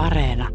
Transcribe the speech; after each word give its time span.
Areena. 0.00 0.48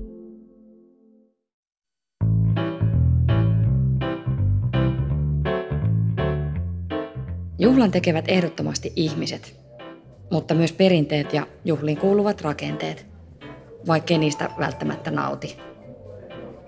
Juhlan 7.60 7.92
tekevät 7.92 8.26
ehdottomasti 8.28 8.94
ihmiset, 8.96 9.60
mutta 10.32 10.54
myös 10.54 10.72
perinteet 10.74 11.34
ja 11.34 11.48
juhliin 11.66 11.98
kuuluvat 11.98 12.42
rakenteet, 12.42 13.06
vaikkei 13.88 14.18
niistä 14.18 14.50
välttämättä 14.60 15.12
nauti. 15.12 15.58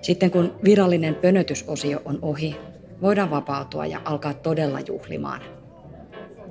Sitten 0.02 0.32
kun 0.32 0.56
virallinen 0.64 1.16
pönötysosio 1.16 2.02
on 2.06 2.20
ohi, 2.22 2.56
voidaan 3.02 3.30
vapautua 3.30 3.86
ja 3.86 4.02
alkaa 4.06 4.34
todella 4.34 4.80
juhlimaan. 4.80 5.42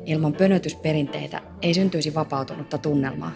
Ilman 0.05 0.33
pönötysperinteitä 0.33 1.43
ei 1.63 1.75
syntyisi 1.75 2.15
vapautunutta 2.15 2.79
tunnelmaa, 2.79 3.33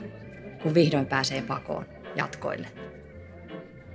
kun 0.62 0.74
vihdoin 0.74 1.06
pääsee 1.06 1.42
pakoon 1.42 1.99
jatkoille. 2.16 2.66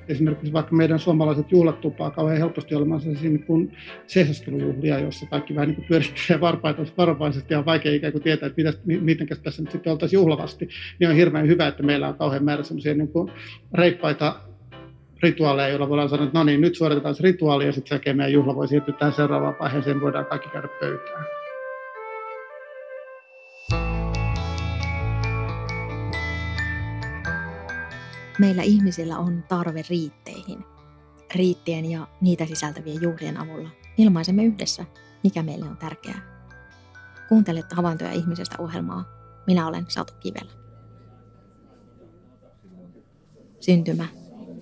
Esimerkiksi 0.08 0.54
vaikka 0.54 0.76
meidän 0.76 1.00
suomalaiset 1.00 1.52
juhlat 1.52 1.82
tupaa 1.82 2.12
kauhean 2.12 2.38
helposti 2.38 2.76
olemaan 2.76 3.02
sellaisia 3.02 3.30
niin 3.30 3.44
kuin 3.44 3.78
seisoskelujuhlia, 4.08 5.00
joissa 5.00 5.26
kaikki 5.26 5.56
vähän 5.56 5.70
niin 5.70 5.86
pyörittelee 5.88 6.42
varpaita 6.42 6.86
varovaisesti 6.98 7.54
ja 7.54 7.60
on 7.60 7.66
vaikea 7.66 7.92
ikään 7.92 8.14
kuin 8.14 8.24
tietää, 8.24 8.48
että 8.48 8.82
miten 8.86 9.28
tässä 9.44 9.62
nyt 9.62 9.72
sitten 9.72 9.92
oltaisiin 9.92 10.18
juhlavasti. 10.18 10.70
Niin 11.00 11.10
on 11.10 11.16
hirveän 11.16 11.48
hyvä, 11.48 11.68
että 11.68 11.84
meillä 11.84 12.08
on 12.08 12.16
kauhean 12.16 12.44
määrä 12.44 12.64
sellaisia 12.64 12.94
niin 12.94 13.08
kuin 13.08 13.32
reippaita 13.74 14.36
rituaaleja, 15.24 15.70
joilla 15.70 15.90
voidaan 15.90 16.10
sanoa, 16.10 16.26
että 16.26 16.40
no 16.40 16.44
niin, 16.44 16.62
nyt 16.62 16.76
suoritetaan 16.76 17.16
se 17.16 17.24
rituaali 17.24 17.66
ja 17.66 17.72
sitten 17.72 18.00
sen 18.06 18.18
meidän 18.18 18.34
juhla 18.34 18.56
voi 18.56 18.68
siirtyä 18.68 18.96
tähän 19.00 19.14
seuraavaan 19.14 19.56
vaiheeseen, 19.60 20.02
voidaan 20.02 20.26
kaikki 20.26 20.50
käydä 20.50 20.68
pöytään. 20.80 21.26
Meillä 28.40 28.64
ihmisillä 28.64 29.18
on 29.18 29.44
tarve 29.48 29.82
riitteihin. 29.90 30.66
Riittien 31.36 31.92
ja 31.92 32.08
niitä 32.22 32.46
sisältävien 32.46 33.02
juhlien 33.02 33.38
avulla 33.38 33.70
ilmaisemme 33.98 34.44
yhdessä, 34.44 34.86
mikä 35.24 35.44
meille 35.44 35.66
on 35.70 35.78
tärkeää. 35.78 36.22
Kuuntelet 37.30 37.74
havaintoja 37.74 38.12
ihmisestä 38.12 38.56
ohjelmaa. 38.60 39.06
Minä 39.48 39.68
olen 39.68 39.86
Satu 39.88 40.14
Kivelä. 40.20 40.52
Syntymä, 43.60 44.06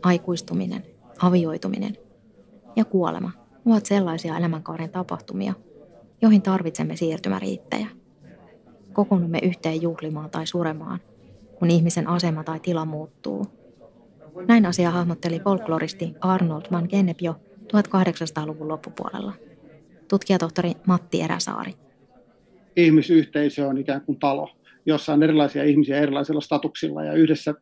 aikuistuminen, 0.03 0.83
avioituminen 1.22 1.98
ja 2.76 2.86
kuolema 2.86 3.31
ovat 3.66 3.86
sellaisia 3.86 4.38
elämänkaaren 4.38 4.89
tapahtumia, 4.89 5.53
joihin 6.22 6.42
tarvitsemme 6.42 6.95
siirtymäriittejä. 6.95 7.88
Kokoonnumme 8.94 9.39
yhteen 9.44 9.81
juhlimaan 9.81 10.30
tai 10.30 10.48
suremaan, 10.48 11.00
kun 11.59 11.72
ihmisen 11.72 12.08
asema 12.08 12.44
tai 12.44 12.59
tila 12.59 12.86
muuttuu. 12.86 13.62
Näin 14.48 14.66
asia 14.66 14.92
hahmotteli 14.92 15.39
folkloristi 15.39 16.14
Arnold 16.22 16.66
van 16.72 16.88
Gennep 16.89 17.22
jo 17.22 17.36
1800-luvun 17.62 18.67
loppupuolella. 18.67 19.34
Tutkijatohtori 20.09 20.72
Matti 20.88 21.22
Eräsaari. 21.22 21.73
Ihmisyhteisö 22.76 23.67
on 23.67 23.78
ikään 23.78 24.02
kuin 24.02 24.20
talo, 24.20 24.50
jossa 24.86 25.14
on 25.14 25.23
erilaisia 25.23 25.64
ihmisiä 25.64 25.98
erilaisilla 25.98 26.42
statuksilla 26.42 27.04
ja 27.04 27.14
yhdessä 27.14 27.54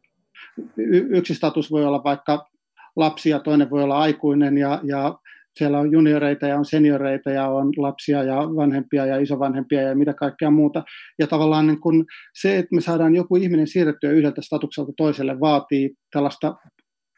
yksi 1.09 1.35
status 1.35 1.71
voi 1.71 1.85
olla 1.85 2.03
vaikka 2.03 2.49
lapsi 2.95 3.29
ja 3.29 3.39
toinen 3.39 3.69
voi 3.69 3.83
olla 3.83 3.99
aikuinen 3.99 4.57
ja, 4.57 4.79
ja 4.83 5.19
siellä 5.57 5.79
on 5.79 5.91
junioreita 5.91 6.47
ja 6.47 6.57
on 6.57 6.65
senioreita 6.65 7.29
ja 7.29 7.47
on 7.47 7.71
lapsia 7.77 8.23
ja 8.23 8.35
vanhempia 8.35 9.05
ja 9.05 9.19
isovanhempia 9.19 9.81
ja 9.81 9.95
mitä 9.95 10.13
kaikkea 10.13 10.51
muuta. 10.51 10.83
Ja 11.19 11.27
tavallaan 11.27 11.67
niin 11.67 11.81
kun 11.81 12.05
se, 12.41 12.57
että 12.57 12.75
me 12.75 12.81
saadaan 12.81 13.15
joku 13.15 13.35
ihminen 13.35 13.67
siirrettyä 13.67 14.11
yhdeltä 14.11 14.41
statukselta 14.41 14.91
toiselle, 14.97 15.39
vaatii 15.39 15.89
tällaista 16.11 16.55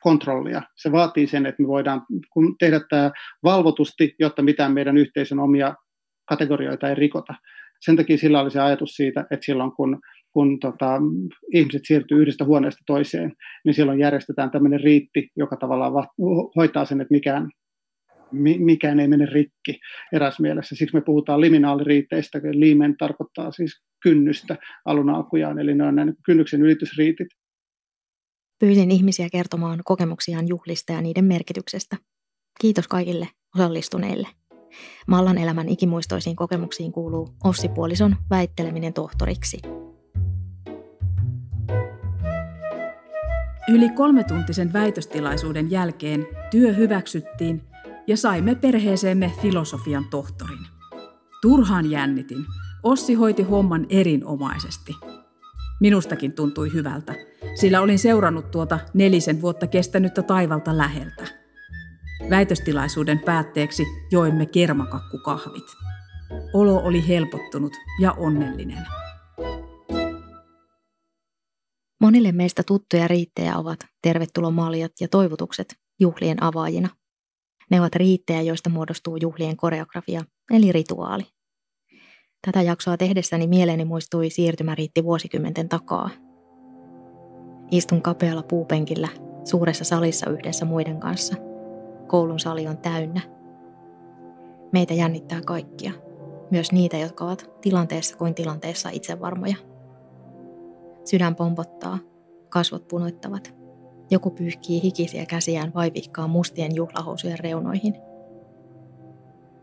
kontrollia. 0.01 0.61
Se 0.75 0.91
vaatii 0.91 1.27
sen, 1.27 1.45
että 1.45 1.61
me 1.61 1.67
voidaan 1.67 2.01
tehdä 2.59 2.79
tämä 2.89 3.11
valvotusti, 3.43 4.15
jotta 4.19 4.41
mitään 4.41 4.73
meidän 4.73 4.97
yhteisön 4.97 5.39
omia 5.39 5.75
kategorioita 6.29 6.89
ei 6.89 6.95
rikota. 6.95 7.33
Sen 7.81 7.95
takia 7.95 8.17
sillä 8.17 8.41
oli 8.41 8.51
se 8.51 8.61
ajatus 8.61 8.89
siitä, 8.89 9.25
että 9.31 9.45
silloin 9.45 9.71
kun 9.71 9.99
kun 10.33 10.59
tota, 10.59 11.01
ihmiset 11.53 11.81
siirtyy 11.85 12.21
yhdestä 12.21 12.45
huoneesta 12.45 12.83
toiseen, 12.85 13.33
niin 13.65 13.73
silloin 13.73 13.99
järjestetään 13.99 14.51
tämmöinen 14.51 14.79
riitti, 14.79 15.27
joka 15.35 15.57
tavallaan 15.57 15.93
va- 15.93 16.07
hoitaa 16.55 16.85
sen, 16.85 17.01
että 17.01 17.11
mikään, 17.11 17.43
mi- 17.43 17.49
mikään 18.59 18.99
ei 18.99 19.07
mene 19.07 19.25
rikki 19.25 19.79
eräs 20.13 20.39
mielessä. 20.39 20.75
Siksi 20.75 20.95
me 20.95 21.01
puhutaan 21.01 21.41
liminaaliriitteistä, 21.41 22.39
liimen 22.51 22.97
tarkoittaa 22.97 23.51
siis 23.51 23.81
kynnystä 24.03 24.57
alun 24.85 25.09
alkujaan, 25.09 25.59
eli 25.59 25.75
ne 25.75 25.83
on 25.83 25.95
näin 25.95 26.13
kynnyksen 26.25 26.61
ylitysriitit. 26.61 27.27
Pyysin 28.59 28.91
ihmisiä 28.91 29.27
kertomaan 29.31 29.79
kokemuksiaan 29.85 30.47
juhlista 30.47 30.93
ja 30.93 31.01
niiden 31.01 31.25
merkityksestä. 31.25 31.97
Kiitos 32.61 32.87
kaikille 32.87 33.27
osallistuneille. 33.55 34.27
Mallan 35.07 35.37
elämän 35.37 35.69
ikimuistoisiin 35.69 36.35
kokemuksiin 36.35 36.91
kuuluu 36.91 37.35
Ossi 37.43 37.69
Puolison 37.69 38.15
väitteleminen 38.29 38.93
tohtoriksi– 38.93 39.57
Yli 43.67 43.89
kolmetuntisen 43.89 44.73
väitöstilaisuuden 44.73 45.71
jälkeen 45.71 46.27
työ 46.51 46.73
hyväksyttiin 46.73 47.61
ja 48.07 48.17
saimme 48.17 48.55
perheeseemme 48.55 49.31
filosofian 49.41 50.05
tohtorin. 50.09 50.67
Turhaan 51.41 51.91
jännitin. 51.91 52.45
Ossi 52.83 53.13
hoiti 53.13 53.43
homman 53.43 53.85
erinomaisesti. 53.89 54.95
Minustakin 55.79 56.33
tuntui 56.33 56.73
hyvältä, 56.73 57.15
sillä 57.55 57.81
olin 57.81 57.99
seurannut 57.99 58.51
tuota 58.51 58.79
nelisen 58.93 59.41
vuotta 59.41 59.67
kestänyttä 59.67 60.23
taivalta 60.23 60.77
läheltä. 60.77 61.27
Väitöstilaisuuden 62.29 63.19
päätteeksi 63.19 63.83
joimme 64.11 64.45
kermakakkukahvit. 64.45 65.65
Olo 66.53 66.75
oli 66.75 67.07
helpottunut 67.07 67.73
ja 68.01 68.11
onnellinen. 68.11 68.83
Monille 72.01 72.31
meistä 72.31 72.63
tuttuja 72.67 73.07
riittejä 73.07 73.57
ovat 73.57 73.79
tervetulomaljat 74.01 74.91
ja 75.01 75.07
toivotukset 75.07 75.75
juhlien 75.99 76.43
avaajina. 76.43 76.89
Ne 77.73 77.79
ovat 77.79 77.95
riittejä, 77.95 78.41
joista 78.41 78.69
muodostuu 78.69 79.17
juhlien 79.21 79.57
koreografia, 79.57 80.21
eli 80.51 80.71
rituaali. 80.71 81.23
Tätä 82.45 82.61
jaksoa 82.61 82.97
tehdessäni 82.97 83.47
mieleeni 83.47 83.85
muistui 83.85 84.29
siirtymäriitti 84.29 85.03
vuosikymmenten 85.03 85.69
takaa. 85.69 86.09
Istun 87.71 88.01
kapealla 88.01 88.43
puupenkillä 88.43 89.07
suuressa 89.43 89.83
salissa 89.83 90.29
yhdessä 90.29 90.65
muiden 90.65 90.99
kanssa. 90.99 91.35
Koulun 92.07 92.39
sali 92.39 92.67
on 92.67 92.77
täynnä. 92.77 93.21
Meitä 94.71 94.93
jännittää 94.93 95.41
kaikkia, 95.41 95.91
myös 96.51 96.71
niitä, 96.71 96.97
jotka 96.97 97.25
ovat 97.25 97.51
tilanteessa 97.61 98.17
kuin 98.17 98.35
tilanteessa 98.35 98.89
itsevarmoja. 98.89 99.55
Sydän 101.05 101.35
pompottaa, 101.35 101.99
kasvot 102.49 102.87
punoittavat. 102.87 103.62
Joku 104.13 104.31
pyyhkii 104.31 104.83
hikisiä 104.83 105.25
käsiään 105.25 105.73
vaivihkaan 105.73 106.29
mustien 106.29 106.75
juhlahousujen 106.75 107.39
reunoihin. 107.39 107.95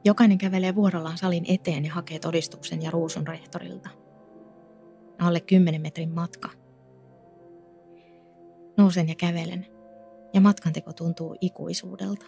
Jokainen 0.05 0.39
kävelee 0.39 0.75
vuorollaan 0.75 1.19
salin 1.19 1.45
eteen 1.49 1.85
ja 1.85 1.93
hakee 1.93 2.19
todistuksen 2.19 2.83
ja 2.83 2.91
ruusun 2.91 3.27
rehtorilta. 3.27 3.91
Alle 5.19 5.41
kymmenen 5.41 5.81
metrin 5.81 6.15
matka. 6.15 6.51
Nousen 8.77 9.09
ja 9.09 9.15
kävelen, 9.15 9.67
ja 10.35 10.41
matkanteko 10.41 10.93
tuntuu 10.93 11.37
ikuisuudelta. 11.41 12.27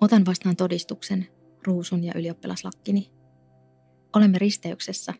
Otan 0.00 0.26
vastaan 0.26 0.56
todistuksen, 0.56 1.26
ruusun 1.66 2.04
ja 2.04 2.12
ylioppilaslakkini. 2.16 3.10
Olemme 4.16 4.38
risteyksessä 4.38 5.14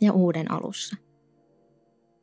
ja 0.00 0.12
uuden 0.12 0.50
alussa. 0.50 0.96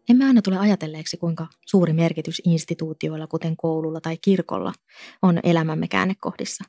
Emme 0.10 0.26
aina 0.26 0.42
tule 0.42 0.58
ajatelleeksi, 0.58 1.18
kuinka 1.18 1.48
suuri 1.66 1.94
merkitys 1.94 2.42
instituutioilla, 2.46 3.28
kuten 3.28 3.58
koululla 3.58 4.02
tai 4.02 4.18
kirkolla, 4.18 4.74
on 5.22 5.40
elämämme 5.44 5.88
käännekohdissa. 5.88 6.64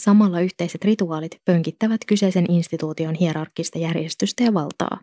Samalla 0.00 0.40
yhteiset 0.40 0.84
rituaalit 0.84 1.36
pönkittävät 1.44 2.00
kyseisen 2.06 2.50
instituution 2.50 3.14
hierarkkista 3.14 3.78
järjestystä 3.78 4.44
ja 4.44 4.54
valtaa, 4.54 5.00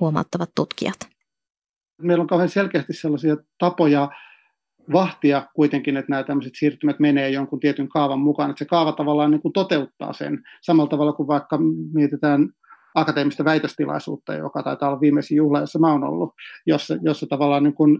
huomauttavat 0.00 0.50
tutkijat. 0.56 0.96
Meillä 2.02 2.22
on 2.22 2.28
kauhean 2.28 2.48
selkeästi 2.48 2.92
sellaisia 2.92 3.36
tapoja 3.58 4.10
vahtia 4.92 5.46
kuitenkin, 5.54 5.96
että 5.96 6.10
nämä 6.10 6.22
tämmöiset 6.22 6.52
siirtymät 6.56 7.00
menee 7.00 7.30
jonkun 7.30 7.60
tietyn 7.60 7.88
kaavan 7.88 8.20
mukaan, 8.20 8.50
että 8.50 8.58
se 8.58 8.68
kaava 8.68 8.92
tavallaan 8.92 9.30
niin 9.30 9.42
kuin 9.42 9.52
toteuttaa 9.52 10.12
sen 10.12 10.42
samalla 10.62 10.90
tavalla 10.90 11.12
kuin 11.12 11.26
vaikka 11.26 11.58
mietitään 11.92 12.48
akateemista 12.94 13.44
väitöstilaisuutta, 13.44 14.34
joka 14.34 14.62
taitaa 14.62 14.88
olla 14.88 15.00
viimeisin 15.00 15.36
juhla, 15.36 15.60
jossa 15.60 15.78
mä 15.78 15.92
oon 15.92 16.04
ollut, 16.04 16.34
jossa, 16.66 16.96
jossa 17.02 17.26
tavallaan 17.26 17.62
niin 17.62 17.74
kuin 17.74 17.98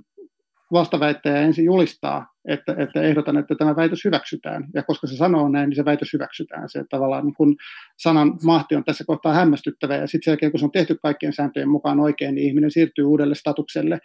vastaväittäjä 0.73 1.41
ensin 1.41 1.65
julistaa, 1.65 2.27
että, 2.49 2.75
että 2.79 3.03
ehdotan, 3.03 3.37
että 3.37 3.55
tämä 3.55 3.77
väitös 3.77 4.05
hyväksytään. 4.05 4.67
Ja 4.75 4.83
koska 4.83 5.07
se 5.07 5.17
sanoo 5.17 5.49
näin, 5.49 5.69
niin 5.69 5.77
se 5.77 5.85
väitös 5.85 6.13
hyväksytään. 6.13 6.69
Se 6.69 6.85
tavallaan 6.91 7.25
niin 7.25 7.35
kun 7.35 7.57
sanan 7.99 8.39
mahti 8.45 8.77
on 8.77 8.85
tässä 8.85 9.05
kohtaa 9.07 9.33
hämmästyttävä. 9.33 9.97
Ja 9.97 10.07
sitten 10.07 10.25
sen 10.25 10.33
jälkeen, 10.33 10.53
kun 10.53 10.61
se 10.61 10.67
on 10.67 10.73
tehty 10.73 10.97
kaikkien 11.03 11.33
sääntöjen 11.33 11.69
mukaan 11.69 12.01
oikein, 12.01 12.35
niin 12.35 12.49
ihminen 12.49 12.71
siirtyy 12.71 13.05
uudelle 13.05 13.35
statukselle. 13.35 13.99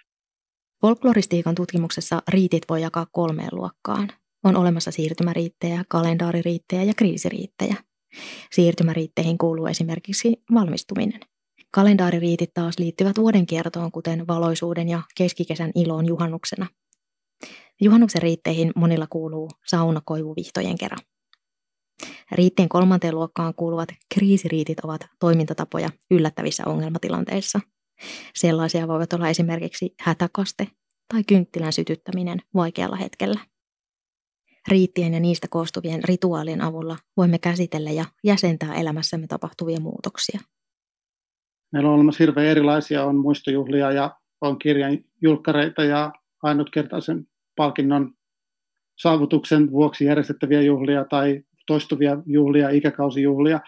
Folkloristiikan 0.82 1.56
tutkimuksessa 1.56 2.22
riitit 2.28 2.64
voi 2.70 2.82
jakaa 2.82 3.06
kolmeen 3.12 3.50
luokkaan. 3.52 4.10
On 4.44 4.56
olemassa 4.56 4.92
siirtymäriittejä, 4.92 5.84
kalendaaririittejä 5.90 6.84
ja 6.84 6.94
kriisiriittejä. 6.98 7.76
Siirtymäriitteihin 8.52 9.38
kuuluu 9.38 9.66
esimerkiksi 9.66 10.44
valmistuminen. 10.54 11.20
Kalendaaririitit 11.72 12.54
taas 12.54 12.80
liittyvät 12.80 13.18
vuoden 13.18 13.46
kiertoon, 13.46 13.92
kuten 13.92 14.28
valoisuuden 14.28 14.90
ja 14.90 15.02
keskikesän 15.18 15.72
iloon 15.76 16.06
juhannuksena. 16.06 16.68
Juhannuksen 17.82 18.22
riitteihin 18.22 18.72
monilla 18.76 19.08
kuuluu 19.10 19.50
saunakoivuvihtojen 19.66 20.78
kerran. 20.78 21.00
Riittien 22.32 22.70
kolmanteen 22.70 23.16
luokkaan 23.16 23.54
kuuluvat 23.56 23.90
kriisiriitit 24.14 24.80
ovat 24.80 25.02
toimintatapoja 25.20 25.90
yllättävissä 26.12 26.64
ongelmatilanteissa. 26.66 27.60
Sellaisia 28.36 28.88
voivat 28.88 29.14
olla 29.14 29.30
esimerkiksi 29.30 29.94
hätäkaste 30.00 30.68
tai 31.14 31.24
kynttilän 31.24 31.74
sytyttäminen 31.74 32.40
vaikealla 32.56 32.96
hetkellä. 32.96 33.40
Riittien 34.68 35.14
ja 35.14 35.20
niistä 35.20 35.48
koostuvien 35.50 36.04
rituaalien 36.04 36.62
avulla 36.62 36.98
voimme 37.18 37.40
käsitellä 37.40 37.92
ja 37.92 38.06
jäsentää 38.24 38.76
elämässämme 38.76 39.28
tapahtuvia 39.28 39.80
muutoksia. 39.80 40.40
Meillä 41.72 41.90
on 41.90 41.96
olemassa 41.96 42.24
hirveän 42.24 42.48
erilaisia, 42.48 43.06
on 43.06 43.16
muistojuhlia 43.16 43.92
ja 43.92 44.16
on 44.42 44.60
kirjan 44.60 44.98
julkkareita 45.22 45.84
ja 45.84 46.12
ainutkertaisen 46.44 47.28
palkinnon 47.56 48.14
saavutuksen 49.02 49.72
vuoksi 49.72 50.06
järjestettäviä 50.06 50.62
juhlia 50.62 51.06
tai 51.06 51.44
toistuvia 51.68 52.18
juhlia, 52.26 52.70
ikäkausijuhlia. 52.70 53.60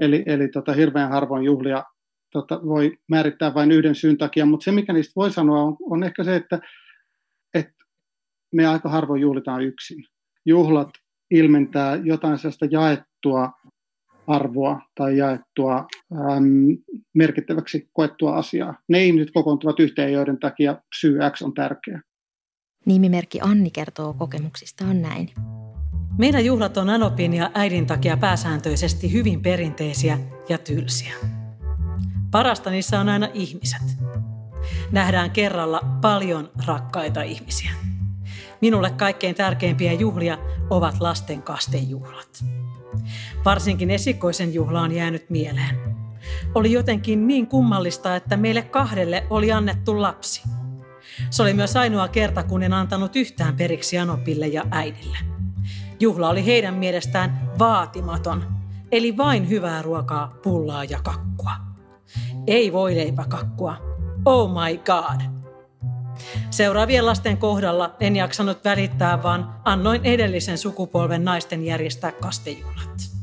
Eli, 0.00 0.22
eli 0.26 0.48
tota, 0.48 0.72
hirveän 0.72 1.10
harvoin 1.10 1.44
juhlia 1.44 1.84
tota, 2.30 2.60
voi 2.64 2.98
määrittää 3.08 3.54
vain 3.54 3.72
yhden 3.72 3.94
syyn 3.94 4.18
takia, 4.18 4.46
mutta 4.46 4.64
se 4.64 4.72
mikä 4.72 4.92
niistä 4.92 5.12
voi 5.16 5.30
sanoa 5.30 5.62
on, 5.62 5.76
on 5.80 6.04
ehkä 6.04 6.24
se, 6.24 6.36
että, 6.36 6.60
että 7.54 7.84
me 8.52 8.66
aika 8.66 8.88
harvoin 8.88 9.20
juhlitaan 9.20 9.62
yksin. 9.62 10.04
Juhlat 10.46 10.90
ilmentää 11.30 11.96
jotain 11.96 12.38
sellaista 12.38 12.66
jaettua 12.70 13.52
arvoa 14.26 14.80
tai 14.94 15.16
jaettua 15.16 15.86
äm, 16.12 16.76
merkittäväksi 17.14 17.88
koettua 17.92 18.36
asiaa. 18.36 18.74
Ne 18.88 19.04
ihmiset 19.04 19.30
kokoontuvat 19.34 19.80
yhteen, 19.80 20.12
joiden 20.12 20.38
takia 20.38 20.76
syy 21.00 21.18
X 21.30 21.42
on 21.42 21.54
tärkeä. 21.54 22.00
Nimimerkki 22.86 23.40
Anni 23.42 23.70
kertoo 23.70 24.14
kokemuksistaan 24.14 25.02
näin. 25.02 25.30
Meidän 26.18 26.44
juhlat 26.44 26.76
on 26.76 26.90
Anopin 26.90 27.34
ja 27.34 27.50
äidin 27.54 27.86
takia 27.86 28.16
pääsääntöisesti 28.16 29.12
hyvin 29.12 29.42
perinteisiä 29.42 30.18
ja 30.48 30.58
tylsiä. 30.58 31.14
Parasta 32.30 32.70
niissä 32.70 33.00
on 33.00 33.08
aina 33.08 33.28
ihmiset. 33.34 33.82
Nähdään 34.92 35.30
kerralla 35.30 35.80
paljon 36.00 36.50
rakkaita 36.66 37.22
ihmisiä. 37.22 37.70
Minulle 38.64 38.90
kaikkein 38.90 39.34
tärkeimpiä 39.34 39.92
juhlia 39.92 40.38
ovat 40.70 41.00
lasten 41.00 41.42
kastejuhlat. 41.42 42.44
Varsinkin 43.44 43.90
esikoisen 43.90 44.54
juhla 44.54 44.80
on 44.80 44.92
jäänyt 44.92 45.30
mieleen. 45.30 45.78
Oli 46.54 46.72
jotenkin 46.72 47.26
niin 47.26 47.46
kummallista, 47.46 48.16
että 48.16 48.36
meille 48.36 48.62
kahdelle 48.62 49.26
oli 49.30 49.52
annettu 49.52 50.02
lapsi. 50.02 50.42
Se 51.30 51.42
oli 51.42 51.54
myös 51.54 51.76
ainoa 51.76 52.08
kerta, 52.08 52.42
kun 52.42 52.62
en 52.62 52.72
antanut 52.72 53.16
yhtään 53.16 53.56
periksi 53.56 53.98
Anopille 53.98 54.46
ja 54.46 54.64
äidille. 54.70 55.18
Juhla 56.00 56.28
oli 56.28 56.46
heidän 56.46 56.74
mielestään 56.74 57.50
vaatimaton, 57.58 58.44
eli 58.92 59.16
vain 59.16 59.48
hyvää 59.48 59.82
ruokaa, 59.82 60.34
pullaa 60.42 60.84
ja 60.84 61.00
kakkua. 61.02 61.52
Ei 62.46 62.72
voi 62.72 62.96
leipäkakkua. 62.96 63.76
Oh 64.24 64.50
my 64.50 64.76
god! 64.76 65.33
Seuraavien 66.50 67.06
lasten 67.06 67.36
kohdalla 67.36 67.96
en 68.00 68.16
jaksanut 68.16 68.64
välittää, 68.64 69.22
vaan 69.22 69.54
annoin 69.64 70.04
edellisen 70.04 70.58
sukupolven 70.58 71.24
naisten 71.24 71.64
järjestää 71.64 72.12
kastejuhlat. 72.12 73.14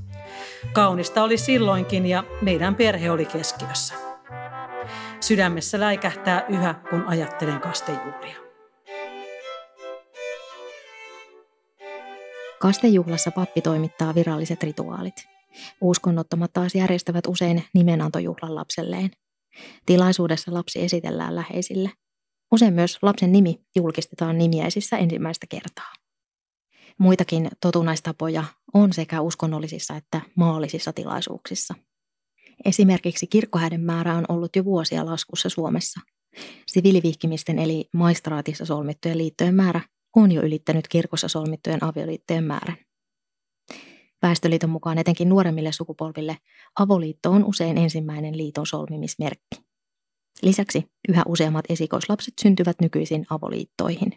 Kaunista 0.73 1.23
oli 1.23 1.37
silloinkin 1.37 2.05
ja 2.05 2.23
meidän 2.41 2.75
perhe 2.75 3.11
oli 3.11 3.25
keskiössä. 3.25 3.93
Sydämessä 5.19 5.79
läikähtää 5.79 6.45
yhä, 6.49 6.75
kun 6.89 7.03
ajattelen 7.07 7.59
kastejuhlia. 7.59 8.35
Kastejuhlassa 12.59 13.31
pappi 13.31 13.61
toimittaa 13.61 14.15
viralliset 14.15 14.63
rituaalit. 14.63 15.15
Uskonnottomat 15.81 16.53
taas 16.53 16.75
järjestävät 16.75 17.27
usein 17.27 17.63
nimenantojuhlan 17.73 18.55
lapselleen. 18.55 19.11
Tilaisuudessa 19.85 20.53
lapsi 20.53 20.81
esitellään 20.81 21.35
läheisille. 21.35 21.89
Usein 22.51 22.73
myös 22.73 22.97
lapsen 23.01 23.31
nimi 23.31 23.65
julkistetaan 23.75 24.37
nimiäisissä 24.37 24.97
ensimmäistä 24.97 25.47
kertaa. 25.49 25.93
Muitakin 26.97 27.49
totunaistapoja 27.61 28.43
on 28.73 28.93
sekä 28.93 29.21
uskonnollisissa 29.21 29.95
että 29.95 30.21
maallisissa 30.35 30.93
tilaisuuksissa. 30.93 31.73
Esimerkiksi 32.65 33.27
kirkkohäiden 33.27 33.81
määrä 33.81 34.15
on 34.15 34.25
ollut 34.29 34.55
jo 34.55 34.65
vuosia 34.65 35.05
laskussa 35.05 35.49
Suomessa. 35.49 35.99
Siviilivihkimisten 36.67 37.59
eli 37.59 37.89
maistraatissa 37.93 38.65
solmittujen 38.65 39.17
liittojen 39.17 39.55
määrä 39.55 39.81
on 40.15 40.31
jo 40.31 40.41
ylittänyt 40.41 40.87
kirkossa 40.87 41.27
solmittujen 41.27 41.83
avioliittojen 41.83 42.43
määrän. 42.43 42.77
Väestöliiton 44.21 44.69
mukaan 44.69 44.97
etenkin 44.97 45.29
nuoremmille 45.29 45.71
sukupolville 45.71 46.37
avoliitto 46.79 47.31
on 47.31 47.45
usein 47.45 47.77
ensimmäinen 47.77 48.37
liiton 48.37 48.67
solmimismerkki. 48.67 49.70
Lisäksi 50.41 50.85
yhä 51.09 51.23
useammat 51.27 51.65
esikoislapset 51.69 52.33
syntyvät 52.41 52.75
nykyisin 52.81 53.25
avoliittoihin. 53.29 54.09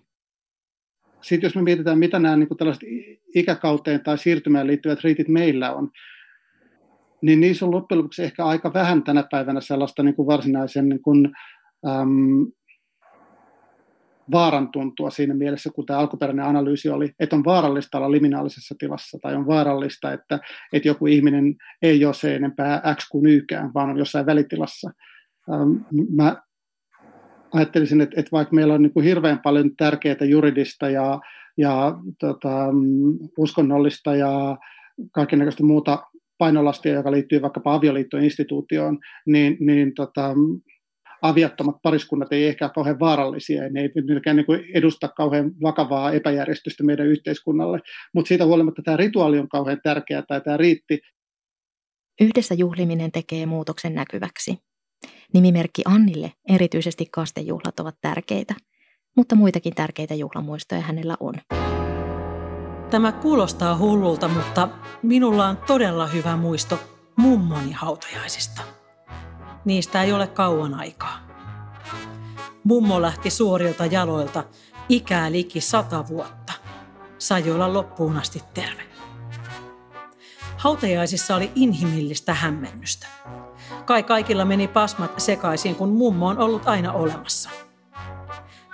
Sitten 1.23 1.47
jos 1.49 1.55
me 1.57 1.63
mietitään, 1.63 1.99
mitä 1.99 2.19
nämä 2.19 2.37
niin 2.37 2.49
tällaiset 2.59 2.83
ikäkauteen 3.35 4.01
tai 4.01 4.19
siirtymään 4.19 4.67
liittyvät 4.67 5.05
riitit 5.05 5.29
meillä 5.29 5.73
on, 5.73 5.91
niin 7.23 7.41
niissä 7.41 7.65
on 7.65 7.71
loppujen 7.71 7.99
lopuksi 7.99 8.23
ehkä 8.23 8.45
aika 8.45 8.73
vähän 8.73 9.03
tänä 9.03 9.25
päivänä 9.31 9.61
sellaista 9.61 10.03
niin 10.03 10.15
kuin 10.15 10.27
varsinaisen 10.27 10.89
niin 10.89 11.03
kuin, 11.03 11.33
äm, 11.87 12.47
vaaran 14.33 14.73
tuntua 14.73 15.11
siinä 15.11 15.35
mielessä, 15.35 15.71
kun 15.75 15.87
tämä 15.87 15.99
alkuperäinen 15.99 16.45
analyysi 16.45 16.89
oli, 16.89 17.13
että 17.21 17.37
on 17.37 17.45
vaarallista 17.45 17.99
olla 17.99 18.11
liminaalisessa 18.11 18.75
tilassa 18.79 19.19
tai 19.23 19.35
on 19.35 19.47
vaarallista, 19.47 20.13
että, 20.13 20.41
että 20.73 20.89
joku 20.89 21.07
ihminen 21.07 21.55
ei 21.83 22.05
ole 22.05 22.15
se 22.15 22.37
enempää 22.37 22.95
X 22.95 23.09
kuin 23.11 23.27
Ykään, 23.27 23.75
vaan 23.75 23.91
on 23.91 23.99
jossain 23.99 24.27
välitilassa. 24.27 24.91
Ähm, 25.53 26.05
mä 26.11 26.43
ajattelisin, 27.53 28.01
että, 28.01 28.21
että 28.21 28.33
vaikka 28.33 28.55
meillä 28.55 28.75
on 28.75 28.83
niin 28.83 28.93
kuin 28.93 29.05
hirveän 29.05 29.41
paljon 29.43 29.77
tärkeää 29.77 30.25
juridista 30.25 30.91
ja, 30.91 31.21
ja 31.59 31.99
tota, 32.21 32.67
uskonnollista 33.39 34.15
ja 34.17 34.57
kaikenlaista 35.13 35.65
muuta 35.65 36.03
painolastia, 36.39 36.95
joka 36.95 37.11
liittyy 37.11 37.43
vaikkapa 37.43 37.75
avioliittoinstituutioon, 37.75 38.99
niin, 39.27 39.57
niin 39.61 39.95
tota, 39.95 40.35
aviattomat 41.23 41.77
pariskunnat 41.83 42.33
ei 42.33 42.47
ehkä 42.47 42.65
ole 42.65 42.73
kauhean 42.75 43.01
vaarallisia, 43.01 43.71
ne 43.71 43.81
ei 43.81 43.91
myöskään 44.07 44.37
niin 44.37 44.47
edusta 44.75 45.09
kauhean 45.09 45.53
vakavaa 45.63 46.13
epäjärjestystä 46.13 46.85
meidän 46.85 47.07
yhteiskunnalle, 47.07 47.81
mutta 48.15 48.29
siitä 48.29 48.47
huolimatta 48.47 48.83
tämä 48.83 48.97
rituaali 48.97 49.39
on 49.39 49.49
kauhean 49.49 49.81
tärkeä 49.83 50.23
tai 50.29 50.41
tämä 50.41 50.57
riitti. 50.57 51.01
Yhdessä 52.21 52.55
juhliminen 52.55 53.13
tekee 53.13 53.47
muutoksen 53.47 53.95
näkyväksi. 53.95 54.59
Nimimerkki 55.33 55.83
Annille 55.85 56.33
erityisesti 56.49 57.07
kastejuhlat 57.11 57.81
ovat 57.81 57.97
tärkeitä, 58.01 58.55
mutta 59.17 59.35
muitakin 59.35 59.75
tärkeitä 59.75 60.15
juhlamuistoja 60.15 60.81
hänellä 60.81 61.17
on. 61.21 61.35
Tämä 62.91 63.13
kuulostaa 63.13 63.79
hullulta, 63.79 64.29
mutta 64.29 64.69
minulla 65.03 65.47
on 65.47 65.57
todella 65.57 66.07
hyvä 66.07 66.37
muisto 66.37 66.79
mummoni 67.17 67.73
hautajaisista. 67.73 68.63
Niistä 69.65 70.03
ei 70.03 70.13
ole 70.13 70.27
kauan 70.27 70.75
aikaa. 70.75 71.19
Mummo 72.65 73.03
lähti 73.03 73.31
suorilta 73.31 73.87
jaloilta, 73.87 74.45
ikää 74.89 75.33
liki 75.33 75.61
sata 75.61 76.09
vuotta. 76.09 76.53
Sai 77.19 77.51
olla 77.51 77.73
loppuun 77.73 78.17
asti 78.17 78.43
terve. 78.55 78.83
Hautajaisissa 80.57 81.37
oli 81.37 81.53
inhimillistä 81.55 82.35
hämmennystä. 82.35 83.07
Kai 83.85 84.03
kaikilla 84.03 84.45
meni 84.45 84.69
pasmat 84.69 85.21
sekaisin, 85.21 85.77
kun 85.77 85.89
mummo 85.89 86.29
on 86.29 86.39
ollut 86.39 86.69
aina 86.69 86.93
olemassa. 86.93 87.51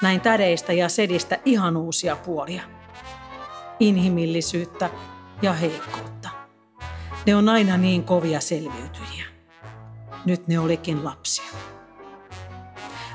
Näin 0.02 0.20
tädeistä 0.20 0.72
ja 0.72 0.88
sedistä 0.88 1.38
ihan 1.44 1.76
uusia 1.76 2.16
puolia. 2.16 2.62
Inhimillisyyttä 3.80 4.90
ja 5.42 5.52
heikkoutta. 5.52 6.28
Ne 7.26 7.36
on 7.36 7.48
aina 7.48 7.76
niin 7.76 8.04
kovia 8.04 8.40
selviytyjiä. 8.40 9.24
Nyt 10.24 10.48
ne 10.48 10.58
olikin 10.58 11.04
lapsia. 11.04 11.50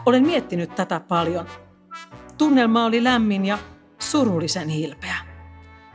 Olen 0.05 0.23
miettinyt 0.23 0.75
tätä 0.75 0.99
paljon. 0.99 1.47
Tunnelma 2.37 2.85
oli 2.85 3.03
lämmin 3.03 3.45
ja 3.45 3.57
surullisen 3.99 4.69
hilpeä. 4.69 5.15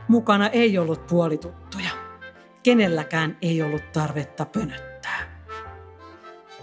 Mukana 0.07 0.47
ei 0.47 0.77
ollut 0.77 1.07
puolituttuja. 1.07 1.89
Kenelläkään 2.63 3.37
ei 3.41 3.61
ollut 3.61 3.91
tarvetta 3.91 4.45
pönöttää. 4.45 4.90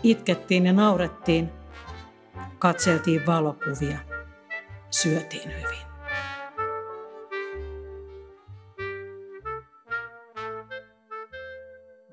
Itkettiin 0.02 0.66
ja 0.66 0.72
naurettiin. 0.72 1.48
Katseltiin 2.58 3.26
valokuvia. 3.26 3.98
syötiin 4.90 5.48
hyvin. 5.48 5.88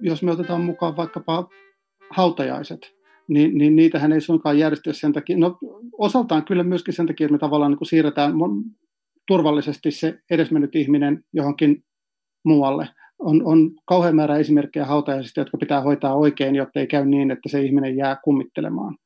Jos 0.01 0.23
me 0.23 0.31
otetaan 0.31 0.61
mukaan 0.61 0.97
vaikkapa 0.97 1.49
hautajaiset, 2.09 2.79
niin, 3.27 3.57
niin 3.57 3.75
niitähän 3.75 4.11
ei 4.11 4.21
suinkaan 4.21 4.59
järjestetä 4.59 4.97
sen 4.97 5.13
takia, 5.13 5.37
no 5.37 5.57
osaltaan 5.97 6.45
kyllä 6.45 6.63
myöskin 6.63 6.93
sen 6.93 7.07
takia, 7.07 7.25
että 7.25 7.31
me 7.33 7.39
tavallaan 7.39 7.71
niin 7.71 7.87
siirretään 7.87 8.33
turvallisesti 9.27 9.91
se 9.91 10.19
edesmennyt 10.31 10.75
ihminen 10.75 11.23
johonkin 11.33 11.83
muualle. 12.45 12.87
On, 13.19 13.45
on 13.45 13.72
kauhean 13.86 14.15
määrä 14.15 14.38
esimerkkejä 14.38 14.86
hautajaisista, 14.86 15.41
jotka 15.41 15.57
pitää 15.57 15.81
hoitaa 15.81 16.15
oikein, 16.15 16.55
jotta 16.55 16.79
ei 16.79 16.88
käy 16.88 17.05
niin, 17.05 17.31
että 17.31 17.50
se 17.50 17.62
ihminen 17.62 17.98
jää 17.98 18.17
kummittelemaan 18.24 18.98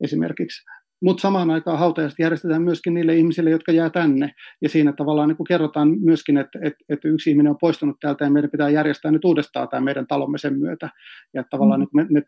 esimerkiksi. 0.00 0.64
Mutta 1.02 1.20
samaan 1.20 1.50
aikaan 1.50 1.78
hautajaiset 1.78 2.18
järjestetään 2.18 2.62
myöskin 2.62 2.94
niille 2.94 3.16
ihmisille, 3.16 3.50
jotka 3.50 3.72
jää 3.72 3.90
tänne. 3.90 4.32
Ja 4.62 4.68
siinä 4.68 4.92
tavallaan 4.92 5.28
niin 5.28 5.46
kerrotaan 5.48 6.00
myöskin, 6.00 6.36
että, 6.36 6.58
että, 6.62 6.84
että 6.88 7.08
yksi 7.08 7.30
ihminen 7.30 7.50
on 7.50 7.58
poistunut 7.60 7.96
täältä 8.00 8.24
ja 8.24 8.30
meidän 8.30 8.50
pitää 8.50 8.70
järjestää 8.70 9.10
nyt 9.10 9.24
uudestaan 9.24 9.68
tämä 9.68 9.80
meidän 9.80 10.06
talomme 10.06 10.38
sen 10.38 10.58
myötä. 10.58 10.90
Ja 11.34 11.44
tavallaan 11.50 11.80
mm. 11.80 11.86
niin 11.98 12.06
me, 12.12 12.20
me 12.20 12.22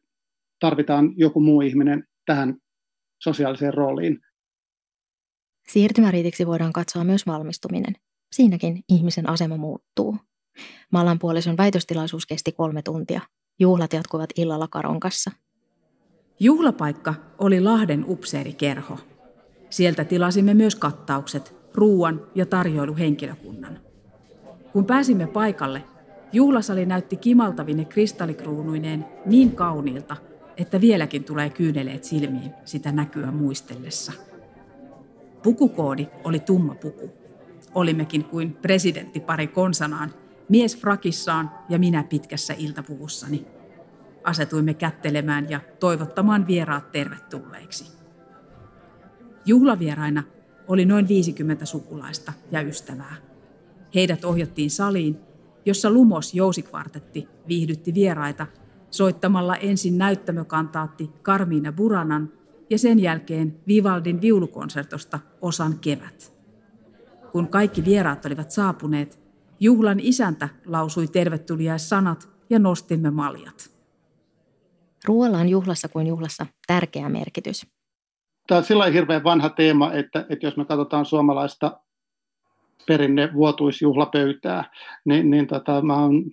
tarvitaan 0.60 1.12
joku 1.16 1.40
muu 1.40 1.60
ihminen 1.60 2.04
tähän 2.26 2.54
sosiaaliseen 3.22 3.74
rooliin. 3.74 4.18
Siirtymäriitiksi 5.68 6.46
voidaan 6.46 6.72
katsoa 6.72 7.04
myös 7.04 7.26
valmistuminen. 7.26 7.94
Siinäkin 8.32 8.80
ihmisen 8.88 9.28
asema 9.28 9.56
muuttuu. 9.56 10.16
Mallan 10.90 11.18
puolison 11.18 11.56
väitöstilaisuus 11.56 12.26
kesti 12.26 12.52
kolme 12.52 12.82
tuntia. 12.82 13.20
Juhlat 13.58 13.92
jatkuvat 13.92 14.30
illalla 14.36 14.68
karonkassa. 14.68 15.30
Juhlapaikka 16.40 17.14
oli 17.38 17.60
Lahden 17.60 18.04
upseerikerho. 18.08 18.98
Sieltä 19.70 20.04
tilasimme 20.04 20.54
myös 20.54 20.74
kattaukset, 20.74 21.54
ruuan 21.74 22.20
ja 22.34 22.46
tarjoiluhenkilökunnan. 22.46 23.80
Kun 24.72 24.84
pääsimme 24.84 25.26
paikalle, 25.26 25.84
juhlasali 26.32 26.86
näytti 26.86 27.16
kimaltavine 27.16 27.84
kristallikruunuineen 27.84 29.04
niin 29.26 29.52
kauniilta, 29.56 30.16
että 30.56 30.80
vieläkin 30.80 31.24
tulee 31.24 31.50
kyyneleet 31.50 32.04
silmiin 32.04 32.52
sitä 32.64 32.92
näkyä 32.92 33.30
muistellessa. 33.30 34.12
Pukukoodi 35.42 36.06
oli 36.24 36.40
tumma 36.40 36.74
puku. 36.74 37.10
Olimmekin 37.74 38.24
kuin 38.24 38.52
presidenttipari 38.52 39.46
konsanaan, 39.46 40.14
mies 40.48 40.76
frakissaan 40.76 41.50
ja 41.68 41.78
minä 41.78 42.04
pitkässä 42.04 42.54
iltapuvussani. 42.58 43.46
Asetuimme 44.24 44.74
kättelemään 44.74 45.50
ja 45.50 45.60
toivottamaan 45.80 46.46
vieraat 46.46 46.92
tervetulleiksi. 46.92 47.98
Juhlavieraina 49.46 50.22
oli 50.68 50.84
noin 50.84 51.08
50 51.08 51.66
sukulaista 51.66 52.32
ja 52.50 52.60
ystävää. 52.60 53.14
Heidät 53.94 54.24
ohjattiin 54.24 54.70
saliin, 54.70 55.16
jossa 55.66 55.90
Lumos 55.90 56.34
jousikvartetti 56.34 57.28
viihdytti 57.48 57.94
vieraita 57.94 58.46
soittamalla 58.90 59.56
ensin 59.56 59.98
näyttämökantaatti 59.98 61.10
Karmiina 61.22 61.72
Buranan 61.72 62.32
ja 62.70 62.78
sen 62.78 63.00
jälkeen 63.00 63.60
Vivaldin 63.68 64.20
viulukonsertosta 64.20 65.18
osan 65.40 65.78
kevät. 65.78 66.32
Kun 67.32 67.48
kaikki 67.48 67.84
vieraat 67.84 68.26
olivat 68.26 68.50
saapuneet, 68.50 69.27
juhlan 69.60 70.00
isäntä 70.00 70.48
lausui 70.66 71.06
tervetuliaissanat 71.06 72.28
ja 72.50 72.58
nostimme 72.58 73.10
maljat. 73.10 73.70
Ruoalla 75.04 75.38
on 75.38 75.48
juhlassa 75.48 75.88
kuin 75.88 76.06
juhlassa 76.06 76.46
tärkeä 76.66 77.08
merkitys. 77.08 77.66
Tämä 78.46 78.58
on 78.58 78.64
sillä 78.64 78.86
hirveän 78.86 79.24
vanha 79.24 79.48
teema, 79.48 79.92
että, 79.92 80.26
että 80.28 80.46
jos 80.46 80.56
me 80.56 80.64
katsotaan 80.64 81.04
suomalaista 81.04 81.80
perinne 82.86 83.34
vuotuisjuhlapöytää, 83.34 84.70
niin, 85.04 85.30
niin 85.30 85.46
tota, 85.46 85.82
mä 85.82 85.96
oon 85.96 86.24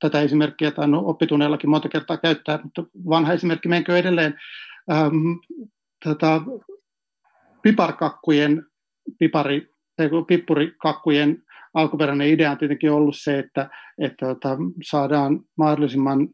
tätä 0.00 0.20
esimerkkiä 0.20 0.70
tainnut 0.70 1.02
oppitunnellakin 1.06 1.70
monta 1.70 1.88
kertaa 1.88 2.16
käyttää, 2.16 2.60
mutta 2.62 2.84
vanha 3.08 3.32
esimerkki 3.32 3.68
menkö 3.68 3.98
edelleen. 3.98 4.34
Ähm, 4.92 5.14
tota, 6.04 6.42
piparkakkujen, 7.62 8.66
pipari, 9.18 9.70
pippurikakkujen 10.26 11.42
alkuperäinen 11.74 12.28
idea 12.28 12.50
on 12.50 12.58
tietenkin 12.58 12.92
ollut 12.92 13.16
se, 13.18 13.38
että, 13.38 13.70
että, 13.98 14.30
että 14.30 14.48
saadaan 14.82 15.40
mahdollisimman 15.58 16.28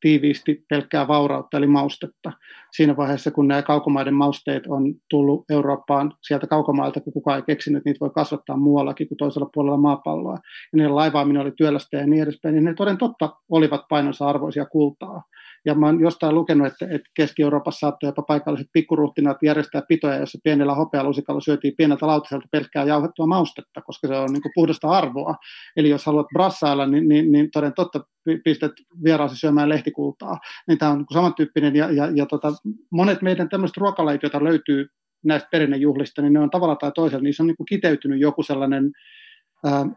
tiiviisti 0.00 0.64
pelkkää 0.68 1.08
vaurautta 1.08 1.56
eli 1.56 1.66
maustetta. 1.66 2.32
Siinä 2.76 2.96
vaiheessa, 2.96 3.30
kun 3.30 3.48
nämä 3.48 3.62
kaukomaiden 3.62 4.14
mausteet 4.14 4.66
on 4.66 4.94
tullut 5.10 5.44
Eurooppaan 5.50 6.12
sieltä 6.22 6.46
kaukomailta, 6.46 7.00
kun 7.00 7.12
kukaan 7.12 7.36
ei 7.36 7.42
keksinyt, 7.42 7.84
niitä 7.84 8.00
voi 8.00 8.10
kasvattaa 8.10 8.56
muuallakin 8.56 9.08
kuin 9.08 9.18
toisella 9.18 9.50
puolella 9.54 9.76
maapalloa, 9.76 10.34
ja 10.34 10.40
niiden 10.72 10.96
laivaaminen 10.96 11.42
oli 11.42 11.52
työlästä 11.56 11.96
ja 11.96 12.06
niin 12.06 12.22
edespäin, 12.22 12.54
niin 12.54 12.64
ne 12.64 12.74
toden 12.74 12.98
totta 12.98 13.30
olivat 13.50 13.80
painonsa 13.88 14.26
arvoisia 14.26 14.66
kultaa. 14.66 15.22
Ja 15.64 15.74
mä 15.74 15.86
oon 15.86 16.00
jostain 16.00 16.34
lukenut, 16.34 16.66
että, 16.66 16.84
että 16.84 17.10
Keski-Euroopassa 17.14 17.78
saattoi 17.78 18.08
jopa 18.08 18.22
paikalliset 18.22 18.66
pikkuruhtinaat 18.72 19.42
järjestää 19.42 19.82
pitoja, 19.88 20.16
jossa 20.16 20.38
pienellä 20.44 20.74
hopealusikalla 20.74 21.40
syötiin 21.40 21.74
pieneltä 21.76 22.06
lautaselta 22.06 22.48
pelkkää 22.50 22.84
jauhettua 22.84 23.26
maustetta, 23.26 23.82
koska 23.82 24.08
se 24.08 24.16
on 24.16 24.32
niin 24.32 24.42
kuin 24.42 24.52
puhdasta 24.54 24.88
arvoa. 24.88 25.34
Eli 25.76 25.90
jos 25.90 26.06
haluat 26.06 26.26
brassailla, 26.34 26.86
niin, 26.86 27.08
niin, 27.08 27.32
niin 27.32 27.50
toden 27.50 27.72
totta 27.74 28.00
pistät 28.44 28.72
vieraasi 29.04 29.36
syömään 29.36 29.68
lehtikultaa. 29.68 30.38
Niin 30.68 30.78
tämä 30.78 30.90
on 30.90 30.98
niin 30.98 31.06
samantyyppinen, 31.12 31.76
ja, 31.76 31.90
ja, 31.90 32.10
ja 32.14 32.26
tota, 32.26 32.52
monet 32.90 33.22
meidän 33.22 33.48
tämmöiset 33.48 33.76
ruokalajit, 33.76 34.22
joita 34.22 34.44
löytyy 34.44 34.86
näistä 35.24 35.48
perinnejuhlista, 35.52 36.22
niin 36.22 36.32
ne 36.32 36.40
on 36.40 36.50
tavalla 36.50 36.76
tai 36.76 36.92
toisella, 36.94 37.22
niissä 37.22 37.42
on 37.42 37.46
niin 37.46 37.56
kuin 37.56 37.66
kiteytynyt 37.66 38.20
joku 38.20 38.42
sellainen 38.42 38.92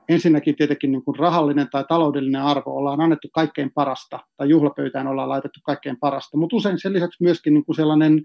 ensinnäkin 0.10 0.56
tietenkin 0.56 0.92
niin 0.92 1.04
kuin 1.04 1.20
rahallinen 1.20 1.68
tai 1.72 1.86
taloudellinen 1.90 2.42
arvo, 2.42 2.76
ollaan 2.76 3.02
annettu 3.02 3.28
kaikkein 3.34 3.72
parasta, 3.74 4.20
tai 4.38 4.50
juhlapöytään 4.50 5.08
ollaan 5.08 5.30
laitettu 5.30 5.60
kaikkein 5.64 5.98
parasta, 6.00 6.38
mutta 6.38 6.56
usein 6.56 6.80
sen 6.80 6.94
lisäksi 6.94 7.24
myöskin 7.24 7.54
niin 7.54 7.66
kuin 7.66 7.76
sellainen 7.76 8.22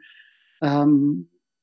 ähm, 0.65 0.89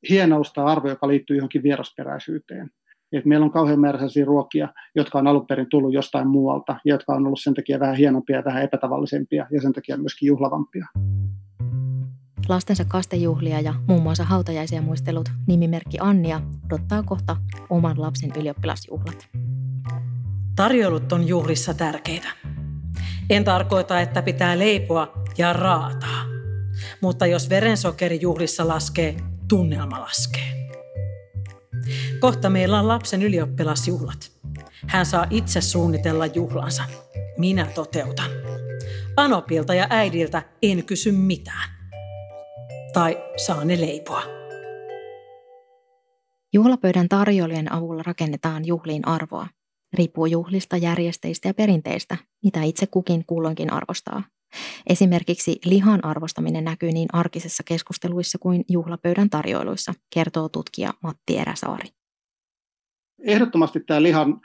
hienous 0.10 0.54
tai 0.54 0.66
arvo, 0.66 0.90
joka 0.90 1.08
liittyy 1.08 1.38
johonkin 1.38 1.64
vierasperäisyyteen. 1.64 2.70
Et 3.12 3.26
meillä 3.26 3.44
on 3.44 3.52
kauhean 3.52 3.80
määrä 3.80 4.00
ruokia, 4.26 4.70
jotka 4.96 5.20
on 5.20 5.28
alun 5.28 5.48
perin 5.48 5.70
tullut 5.70 5.94
jostain 5.94 6.28
muualta, 6.28 6.76
ja 6.86 6.94
jotka 6.94 7.14
on 7.14 7.26
ollut 7.26 7.42
sen 7.42 7.54
takia 7.54 7.80
vähän 7.80 7.96
hienompia 7.96 8.36
ja 8.36 8.46
vähän 8.46 8.64
epätavallisempia, 8.64 9.48
ja 9.52 9.62
sen 9.62 9.74
takia 9.74 9.98
myöskin 9.98 10.28
juhlavampia. 10.28 10.86
Lastensa 12.50 12.86
kastejuhlia 12.86 13.60
ja 13.60 13.74
muun 13.88 14.04
muassa 14.04 14.24
hautajaisia 14.24 14.82
muistelut 14.82 15.30
nimimerkki 15.48 15.98
Annia 16.00 16.42
odottaa 16.66 17.04
kohta 17.04 17.38
oman 17.70 18.02
lapsen 18.02 18.32
ylioppilasjuhlat. 18.40 19.28
Tarjoulut 20.56 21.12
on 21.12 21.28
juhlissa 21.28 21.74
tärkeitä. 21.74 22.28
En 23.30 23.44
tarkoita, 23.44 24.02
että 24.02 24.22
pitää 24.22 24.60
leipoa 24.60 25.14
ja 25.38 25.54
raataa. 25.54 26.26
Mutta 27.02 27.26
jos 27.26 27.50
verensokeri 27.50 28.22
juhlissa 28.22 28.68
laskee, 28.68 29.16
tunnelma 29.48 30.00
laskee. 30.00 30.70
Kohta 32.20 32.50
meillä 32.50 32.80
on 32.80 32.88
lapsen 32.88 33.22
ylioppilasjuhlat. 33.22 34.32
Hän 34.88 35.06
saa 35.06 35.26
itse 35.30 35.62
suunnitella 35.62 36.26
juhlansa. 36.26 36.84
Minä 37.38 37.66
toteutan. 37.66 38.30
Anopilta 39.18 39.74
ja 39.74 39.88
äidiltä 39.90 40.44
en 40.62 40.84
kysy 40.84 41.12
mitään. 41.12 41.81
Tai 42.94 43.18
saa 43.38 43.66
ne 43.66 43.82
leipoa. 43.82 44.24
Juhlapöydän 46.54 47.10
tarjoilijan 47.10 47.74
avulla 47.74 48.04
rakennetaan 48.06 48.66
juhliin 48.66 49.08
arvoa– 49.08 49.48
riippuu 49.94 50.26
juhlista, 50.26 50.78
järjesteistä 50.78 51.50
ja 51.50 51.54
perinteistä, 51.54 52.18
mitä 52.44 52.64
itse 52.64 52.88
kukin 52.88 53.26
kulloinkin 53.26 53.74
arvostaa. 53.74 54.24
Esimerkiksi 54.88 55.60
lihan 55.66 56.06
arvostaminen 56.06 56.64
näkyy 56.64 56.92
niin 56.92 57.08
arkisessa 57.14 57.64
keskusteluissa 57.64 58.38
kuin 58.38 58.66
juhlapöydän 58.70 59.30
tarjoiluissa, 59.30 59.94
kertoo 60.14 60.50
tutkija 60.50 60.94
Matti 61.04 61.38
Eräsaari. 61.38 61.90
Ehdottomasti 63.20 63.80
tämä 63.80 64.04
lihan, 64.04 64.42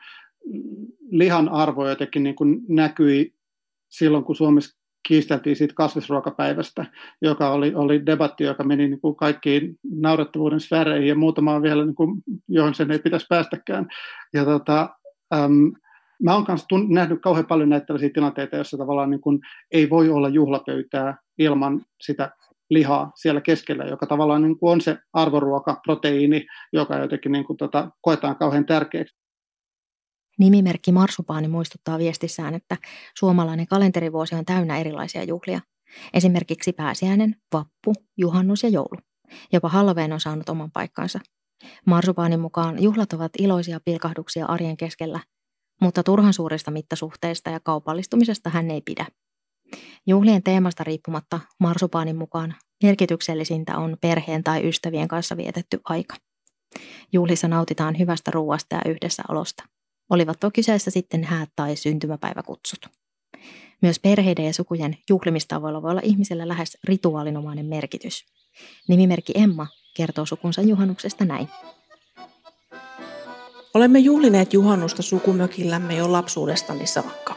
lihan 1.10 1.48
arvo 1.48 1.88
jotenkin 1.88 2.22
niin 2.22 2.36
kuin 2.36 2.60
näkyi 2.68 3.34
silloin, 3.88 4.24
kun 4.24 4.36
Suomessa 4.36 4.78
kiisteltiin 5.06 5.56
siitä 5.56 5.74
kasvisruokapäivästä, 5.74 6.86
joka 7.22 7.50
oli, 7.50 7.74
oli 7.74 8.06
debatti, 8.06 8.44
joka 8.44 8.64
meni 8.64 8.88
niin 8.88 9.00
kuin 9.00 9.16
kaikkiin 9.16 9.76
naurettavuuden 9.90 10.60
sfääreihin 10.60 11.08
ja 11.08 11.14
muutamaan 11.14 11.62
vielä, 11.62 11.84
niin 11.84 11.94
kuin, 11.94 12.22
johon 12.48 12.74
sen 12.74 12.90
ei 12.90 12.98
pitäisi 12.98 13.26
päästäkään. 13.28 13.86
Ja 14.34 14.44
tota, 14.44 14.88
äm, 15.34 15.72
mä 16.22 16.42
kanssa 16.46 16.66
tun- 16.74 16.94
nähnyt 16.94 17.20
kauhean 17.22 17.46
paljon 17.46 17.68
näitä 17.68 17.86
tällaisia 17.86 18.10
tilanteita, 18.14 18.56
joissa 18.56 18.76
tavallaan 18.76 19.10
niin 19.10 19.20
kun 19.20 19.40
ei 19.72 19.90
voi 19.90 20.10
olla 20.10 20.28
juhlapöytää 20.28 21.16
ilman 21.38 21.82
sitä 22.00 22.30
lihaa 22.70 23.12
siellä 23.14 23.40
keskellä, 23.40 23.84
joka 23.84 24.06
tavallaan 24.06 24.42
niin 24.42 24.58
kuin 24.58 24.72
on 24.72 24.80
se 24.80 24.98
arvoruoka, 25.12 25.80
proteiini, 25.86 26.46
joka 26.72 26.96
jotenkin 26.96 27.32
niin 27.32 27.44
kuin 27.44 27.56
tota, 27.56 27.90
koetaan 28.00 28.36
kauhean 28.36 28.66
tärkeäksi. 28.66 29.16
Nimimerkki 30.38 30.92
Marsupaani 30.92 31.48
muistuttaa 31.48 31.98
viestissään, 31.98 32.54
että 32.54 32.76
suomalainen 33.18 33.66
kalenterivuosi 33.66 34.34
on 34.34 34.44
täynnä 34.44 34.78
erilaisia 34.78 35.24
juhlia. 35.24 35.60
Esimerkiksi 36.14 36.72
pääsiäinen, 36.72 37.36
vappu, 37.52 37.92
juhannus 38.16 38.62
ja 38.62 38.68
joulu. 38.68 38.98
Jopa 39.52 39.68
Halloween 39.68 40.12
on 40.12 40.20
saanut 40.20 40.48
oman 40.48 40.70
paikkansa. 40.70 41.20
Marsupaanin 41.86 42.40
mukaan 42.40 42.82
juhlat 42.82 43.12
ovat 43.12 43.32
iloisia 43.38 43.80
pilkahduksia 43.84 44.46
arjen 44.46 44.76
keskellä, 44.76 45.20
mutta 45.80 46.02
turhan 46.02 46.32
suurista 46.32 46.70
mittasuhteista 46.70 47.50
ja 47.50 47.60
kaupallistumisesta 47.60 48.50
hän 48.50 48.70
ei 48.70 48.80
pidä. 48.80 49.06
Juhlien 50.06 50.42
teemasta 50.42 50.84
riippumatta 50.84 51.40
marsupaanin 51.60 52.16
mukaan 52.16 52.54
merkityksellisintä 52.82 53.78
on 53.78 53.96
perheen 54.00 54.44
tai 54.44 54.68
ystävien 54.68 55.08
kanssa 55.08 55.36
vietetty 55.36 55.80
aika. 55.84 56.16
Juhlissa 57.12 57.48
nautitaan 57.48 57.98
hyvästä 57.98 58.30
ruuasta 58.30 58.76
ja 58.76 58.82
yhdessäolosta. 58.90 59.64
Olivat 60.10 60.38
kyseessä 60.54 60.90
sitten 60.90 61.24
häät 61.24 61.48
tai 61.56 61.76
syntymäpäiväkutsut. 61.76 62.86
Myös 63.82 64.00
perheiden 64.00 64.44
ja 64.44 64.54
sukujen 64.54 64.96
juhlimistavoilla 65.10 65.82
voi 65.82 65.90
olla 65.90 66.00
ihmisellä 66.04 66.48
lähes 66.48 66.78
rituaalinomainen 66.84 67.66
merkitys. 67.66 68.24
Nimimerkki 68.88 69.32
Emma 69.36 69.66
kertoo 69.96 70.26
sukunsa 70.26 70.62
juhannuksesta 70.62 71.24
näin. 71.24 71.48
Olemme 73.74 73.98
juhlineet 73.98 74.52
juhannusta 74.52 75.02
sukumökillämme 75.02 75.96
jo 75.96 76.12
lapsuudestani 76.12 76.86
saakka. 76.86 77.36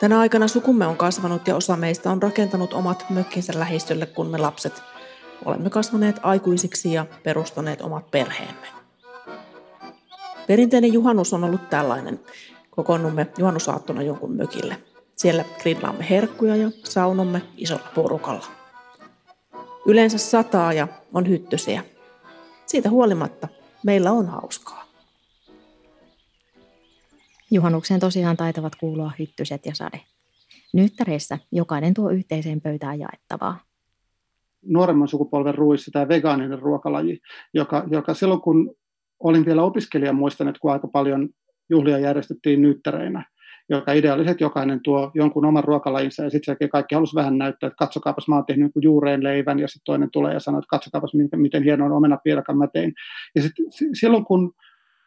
Tänä 0.00 0.18
aikana 0.20 0.48
sukumme 0.48 0.86
on 0.86 0.96
kasvanut 0.96 1.48
ja 1.48 1.56
osa 1.56 1.76
meistä 1.76 2.10
on 2.10 2.22
rakentanut 2.22 2.74
omat 2.74 3.04
mökkinsä 3.10 3.52
lähistölle, 3.58 4.06
kun 4.06 4.26
me 4.26 4.38
lapset 4.38 4.82
olemme 5.44 5.70
kasvaneet 5.70 6.20
aikuisiksi 6.22 6.92
ja 6.92 7.06
perustaneet 7.22 7.80
omat 7.80 8.10
perheemme. 8.10 8.77
Perinteinen 10.48 10.92
juhannus 10.92 11.32
on 11.32 11.44
ollut 11.44 11.70
tällainen. 11.70 12.20
Kokoonnumme 12.70 13.26
juhannusaattona 13.38 14.02
jonkun 14.02 14.36
mökille. 14.36 14.76
Siellä 15.16 15.44
grillaamme 15.62 16.10
herkkuja 16.10 16.56
ja 16.56 16.70
saunomme 16.84 17.42
isolla 17.56 17.88
porukalla. 17.94 18.46
Yleensä 19.86 20.18
sataa 20.18 20.72
ja 20.72 20.88
on 21.14 21.28
hyttysiä. 21.28 21.84
Siitä 22.66 22.90
huolimatta 22.90 23.48
meillä 23.84 24.12
on 24.12 24.26
hauskaa. 24.26 24.84
Juhannukseen 27.50 28.00
tosiaan 28.00 28.36
taitavat 28.36 28.76
kuulua 28.76 29.12
hyttyset 29.18 29.66
ja 29.66 29.74
sade. 29.74 30.00
Nyttäreissä 30.72 31.38
jokainen 31.52 31.94
tuo 31.94 32.10
yhteiseen 32.10 32.60
pöytään 32.60 32.98
jaettavaa. 32.98 33.60
Nuoremman 34.62 35.08
sukupolven 35.08 35.54
ruuissa 35.54 35.90
tämä 35.90 36.08
vegaaninen 36.08 36.58
ruokalaji, 36.58 37.20
joka, 37.54 37.84
joka 37.90 38.14
silloin 38.14 38.40
kun 38.40 38.74
olin 39.20 39.46
vielä 39.46 39.62
opiskelija, 39.62 40.12
muistan, 40.12 40.48
että 40.48 40.60
kun 40.60 40.72
aika 40.72 40.88
paljon 40.88 41.28
juhlia 41.70 41.98
järjestettiin 41.98 42.62
nyttäreinä, 42.62 43.24
joka 43.68 43.92
ideaalisesti 43.92 44.44
jokainen 44.44 44.80
tuo 44.82 45.10
jonkun 45.14 45.44
oman 45.44 45.64
ruokalajinsa 45.64 46.22
ja 46.22 46.30
sitten 46.30 46.56
kaikki 46.72 46.94
halusi 46.94 47.14
vähän 47.14 47.38
näyttää, 47.38 47.66
että 47.66 47.76
katsokaapas 47.76 48.28
mä 48.28 48.34
oon 48.34 48.46
tehnyt 48.46 48.72
juureen 48.82 49.24
leivän 49.24 49.58
ja 49.58 49.68
sitten 49.68 49.84
toinen 49.84 50.10
tulee 50.12 50.34
ja 50.34 50.40
sanoo, 50.40 50.58
että 50.58 50.70
katsokaapas 50.70 51.14
miten, 51.14 51.40
miten 51.40 51.62
hienon 51.62 51.92
omenapiirakan 51.92 52.58
mä 52.58 52.66
tein. 52.72 52.92
Ja 53.34 53.42
sitten 53.42 53.66
silloin 53.92 54.24
kun, 54.24 54.52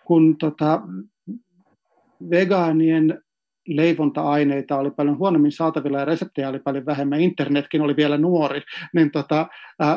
kun 0.06 0.38
tota, 0.38 0.82
vegaanien 2.30 3.22
leivonta-aineita 3.68 4.78
oli 4.78 4.92
paljon 4.92 5.18
huonommin 5.18 5.52
saatavilla 5.52 6.00
ja 6.00 6.06
reseptejä 6.06 6.50
oli 6.50 6.60
paljon 6.60 6.86
vähemmän, 6.86 7.22
internetkin 7.22 7.82
oli 7.82 7.96
vielä 7.96 8.18
nuori, 8.18 8.62
niin 8.94 9.12
tota, 9.12 9.48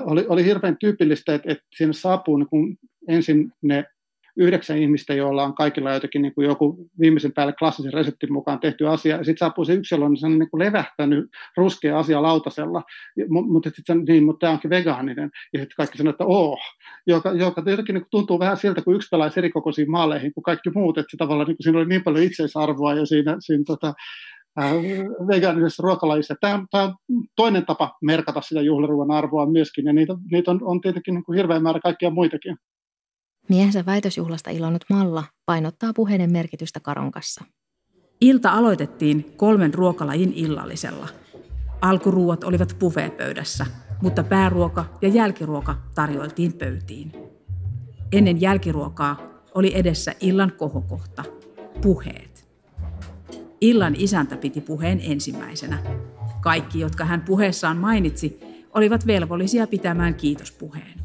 oli, 0.05 0.27
oli 0.29 0.45
hirveän 0.45 0.77
tyypillistä, 0.81 1.35
että, 1.35 1.53
että 1.53 1.65
sinne 1.77 1.93
saapuu 1.93 2.37
niin 2.37 2.49
kun 2.49 2.77
ensin 3.09 3.53
ne 3.63 3.85
yhdeksän 4.37 4.79
ihmistä, 4.79 5.15
joilla 5.15 5.45
on 5.45 5.55
kaikilla 5.55 5.93
jotenkin 5.93 6.23
niin 6.23 6.35
kuin 6.35 6.47
joku 6.47 6.91
viimeisen 7.01 7.33
päälle 7.33 7.53
klassisen 7.53 7.93
reseptin 7.93 8.33
mukaan 8.33 8.61
tehty 8.61 8.89
asia, 8.89 9.17
ja 9.17 9.25
sitten 9.25 9.39
saapuu 9.39 9.65
se 9.65 9.75
niin 9.75 10.17
se 10.17 10.27
on 10.27 10.39
niin 10.39 10.51
kuin 10.51 10.59
levähtänyt 10.59 11.31
ruskea 11.57 11.99
asia 11.99 12.23
lautasella, 12.23 12.83
mutta 13.29 13.71
sitten 13.71 14.05
niin, 14.05 14.25
mutta 14.25 14.47
tämä 14.47 14.53
onkin 14.53 14.71
vegaaninen, 14.71 15.31
ja 15.53 15.59
sitten 15.59 15.77
kaikki 15.77 15.99
sanoo, 15.99 16.11
että 16.11 16.25
oh, 16.25 16.59
joka, 17.07 17.33
joka 17.33 17.63
jotenkin 17.67 17.95
niin 17.95 18.07
tuntuu 18.11 18.39
vähän 18.39 18.57
siltä, 18.57 18.83
kun 18.83 18.95
yksi 18.95 19.09
pelaisi 19.11 19.41
erikokoisiin 19.41 19.91
maaleihin 19.91 20.35
kuin 20.35 20.45
kaikki 20.45 20.71
muut, 20.71 20.99
että 20.99 21.17
tavallaan 21.19 21.47
niin 21.47 21.57
kuin 21.57 21.65
siinä 21.65 21.79
oli 21.79 21.89
niin 21.89 22.05
paljon 22.05 22.25
itseisarvoa 22.25 22.95
ja 22.95 23.07
siinä, 23.07 23.37
siinä 23.41 23.65
tota, 23.67 23.95
vegaanisessa 25.29 25.83
ruokalajissa. 25.83 26.35
Tämä 26.41 26.65
tämä 26.71 26.85
on 26.85 26.95
toinen 27.37 27.67
tapa 27.67 27.97
merkata 28.03 28.41
sitä 28.41 28.61
juhlaruuan 28.61 29.11
arvoa 29.11 29.47
myöskin, 29.47 29.87
ja 29.87 29.93
niitä, 29.93 30.15
niitä 30.31 30.51
on, 30.51 30.61
on 30.63 30.81
tietenkin 30.81 31.15
niin 31.15 31.25
kuin 31.25 31.37
hirveä 31.37 31.61
määrä 31.61 31.81
kaikkia 31.81 32.11
muitakin. 32.11 32.57
Miehensä 33.49 33.87
väitösjuhlasta 33.87 34.51
ilonnut 34.51 34.85
Malla 34.91 35.25
painottaa 35.47 35.93
puheiden 35.93 36.33
merkitystä 36.33 36.81
karonkassa. 36.81 37.45
Ilta 38.21 38.51
aloitettiin 38.51 39.33
kolmen 39.37 39.75
ruokalajin 39.75 40.33
illallisella. 40.33 41.09
Alkuruuat 41.83 42.45
olivat 42.45 42.77
buffeepöydässä, 42.81 43.67
mutta 44.03 44.25
pääruoka 44.25 44.85
ja 45.03 45.09
jälkiruoka 45.09 45.79
tarjoiltiin 45.95 46.53
pöytiin. 46.53 47.13
Ennen 48.13 48.41
jälkiruokaa 48.41 49.21
oli 49.55 49.73
edessä 49.75 50.15
illan 50.21 50.53
kohokohta, 50.53 51.25
puheet. 51.83 52.49
Illan 53.61 53.95
isäntä 53.99 54.37
piti 54.37 54.61
puheen 54.61 55.01
ensimmäisenä. 55.03 55.79
Kaikki, 56.41 56.81
jotka 56.81 57.05
hän 57.05 57.21
puheessaan 57.21 57.77
mainitsi, 57.77 58.41
olivat 58.75 59.07
velvollisia 59.07 59.67
pitämään 59.67 60.15
kiitospuheen. 60.15 61.04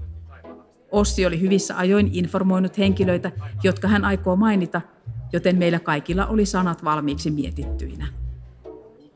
Ossi 0.91 1.25
oli 1.25 1.41
hyvissä 1.41 1.77
ajoin 1.77 2.09
informoinut 2.13 2.77
henkilöitä, 2.77 3.31
jotka 3.63 3.87
hän 3.87 4.05
aikoo 4.05 4.35
mainita, 4.35 4.81
joten 5.33 5.57
meillä 5.57 5.79
kaikilla 5.79 6.25
oli 6.25 6.45
sanat 6.45 6.83
valmiiksi 6.83 7.31
mietittyinä. 7.31 8.07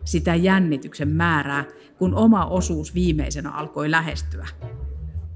Sitä 0.06 0.36
jännityksen 0.36 1.10
määrää, 1.10 1.66
kun 1.98 2.16
oma 2.16 2.46
osuus 2.46 2.96
viimeisenä 2.96 3.52
alkoi 3.52 3.92
lähestyä. 3.92 4.48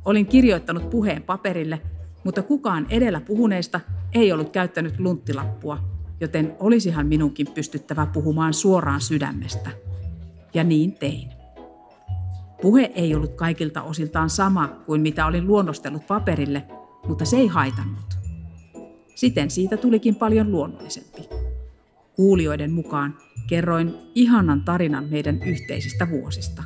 Olin 0.05 0.25
kirjoittanut 0.25 0.89
puheen 0.89 1.23
paperille, 1.23 1.81
mutta 2.23 2.41
kukaan 2.41 2.87
edellä 2.89 3.21
puhuneista 3.21 3.79
ei 4.13 4.31
ollut 4.31 4.49
käyttänyt 4.49 4.99
lunttilappua, 4.99 5.77
joten 6.19 6.55
olisihan 6.59 7.07
minunkin 7.07 7.47
pystyttävä 7.55 8.05
puhumaan 8.05 8.53
suoraan 8.53 9.01
sydämestä. 9.01 9.69
Ja 10.53 10.63
niin 10.63 10.91
tein. 10.91 11.36
Puhe 12.61 12.91
ei 12.95 13.15
ollut 13.15 13.33
kaikilta 13.33 13.81
osiltaan 13.81 14.29
sama 14.29 14.67
kuin 14.67 15.01
mitä 15.01 15.25
olin 15.25 15.47
luonnostellut 15.47 16.07
paperille, 16.07 16.67
mutta 17.07 17.25
se 17.25 17.37
ei 17.37 17.47
haitannut. 17.47 18.17
Siten 19.15 19.51
siitä 19.51 19.77
tulikin 19.77 20.15
paljon 20.15 20.51
luonnollisempi. 20.51 21.29
Kuulijoiden 22.15 22.71
mukaan 22.71 23.17
kerroin 23.49 23.93
ihanan 24.15 24.61
tarinan 24.61 25.07
meidän 25.09 25.43
yhteisistä 25.43 26.09
vuosista. 26.09 26.63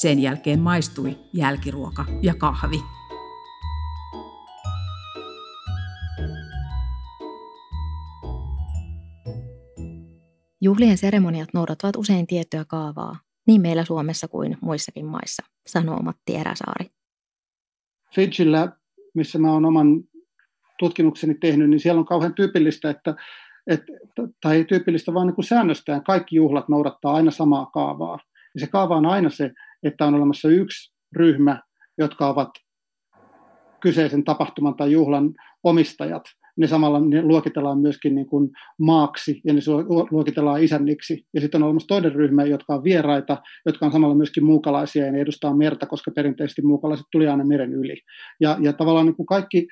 Sen 0.00 0.18
jälkeen 0.18 0.60
maistui 0.60 1.18
jälkiruoka 1.32 2.04
ja 2.22 2.34
kahvi. 2.34 2.80
Juhlien 10.60 10.98
seremoniat 10.98 11.48
noudattavat 11.54 11.96
usein 11.96 12.26
tiettyä 12.26 12.64
kaavaa, 12.64 13.16
niin 13.46 13.60
meillä 13.60 13.84
Suomessa 13.84 14.28
kuin 14.28 14.58
muissakin 14.60 15.06
maissa, 15.06 15.42
sanoo 15.66 15.98
Matti 16.02 16.36
Eräsaari. 16.36 16.90
Fidjillä, 18.14 18.72
missä 19.14 19.38
mä 19.38 19.52
olen 19.52 19.64
oman 19.64 19.86
tutkimukseni 20.78 21.34
tehnyt, 21.34 21.70
niin 21.70 21.80
siellä 21.80 21.98
on 21.98 22.04
kauhean 22.04 22.34
tyypillistä, 22.34 22.90
että, 22.90 23.14
että 23.66 23.92
tai 24.42 24.56
ei 24.56 24.64
tyypillistä, 24.64 25.14
vaan 25.14 25.26
niin 25.26 25.34
kuin 25.34 25.44
säännöstään 25.44 26.04
kaikki 26.04 26.36
juhlat 26.36 26.68
noudattaa 26.68 27.14
aina 27.14 27.30
samaa 27.30 27.66
kaavaa. 27.66 28.18
Ja 28.54 28.60
se 28.60 28.66
kaava 28.66 28.96
on 28.96 29.06
aina 29.06 29.30
se, 29.30 29.50
että 29.82 30.06
on 30.06 30.14
olemassa 30.14 30.48
yksi 30.48 30.94
ryhmä, 31.16 31.62
jotka 31.98 32.28
ovat 32.28 32.50
kyseisen 33.80 34.24
tapahtuman 34.24 34.74
tai 34.74 34.92
juhlan 34.92 35.34
omistajat– 35.64 36.22
ne 36.56 36.66
samalla 36.66 37.00
ne 37.00 37.22
luokitellaan 37.22 37.78
myöskin 37.78 38.14
niin 38.14 38.26
kuin 38.26 38.50
maaksi 38.78 39.40
ja 39.44 39.52
ne 39.52 39.60
luokitellaan 40.10 40.62
isänniksi. 40.62 41.26
Ja 41.34 41.40
sitten 41.40 41.62
on 41.62 41.66
olemassa 41.66 41.88
toinen 41.88 42.12
ryhmä, 42.12 42.44
jotka 42.44 42.74
on 42.74 42.84
vieraita, 42.84 43.36
jotka 43.66 43.86
on 43.86 43.92
samalla 43.92 44.14
myöskin 44.14 44.44
muukalaisia 44.44 45.06
ja 45.06 45.12
ne 45.12 45.20
edustaa 45.20 45.56
merta, 45.56 45.86
koska 45.86 46.10
perinteisesti 46.10 46.62
muukalaiset 46.62 47.06
tuli 47.12 47.28
aina 47.28 47.44
meren 47.44 47.72
yli. 47.72 47.96
Ja, 48.40 48.56
ja 48.60 48.72
tavallaan 48.72 49.06
niin 49.06 49.16
kuin 49.16 49.26
kaikki, 49.26 49.66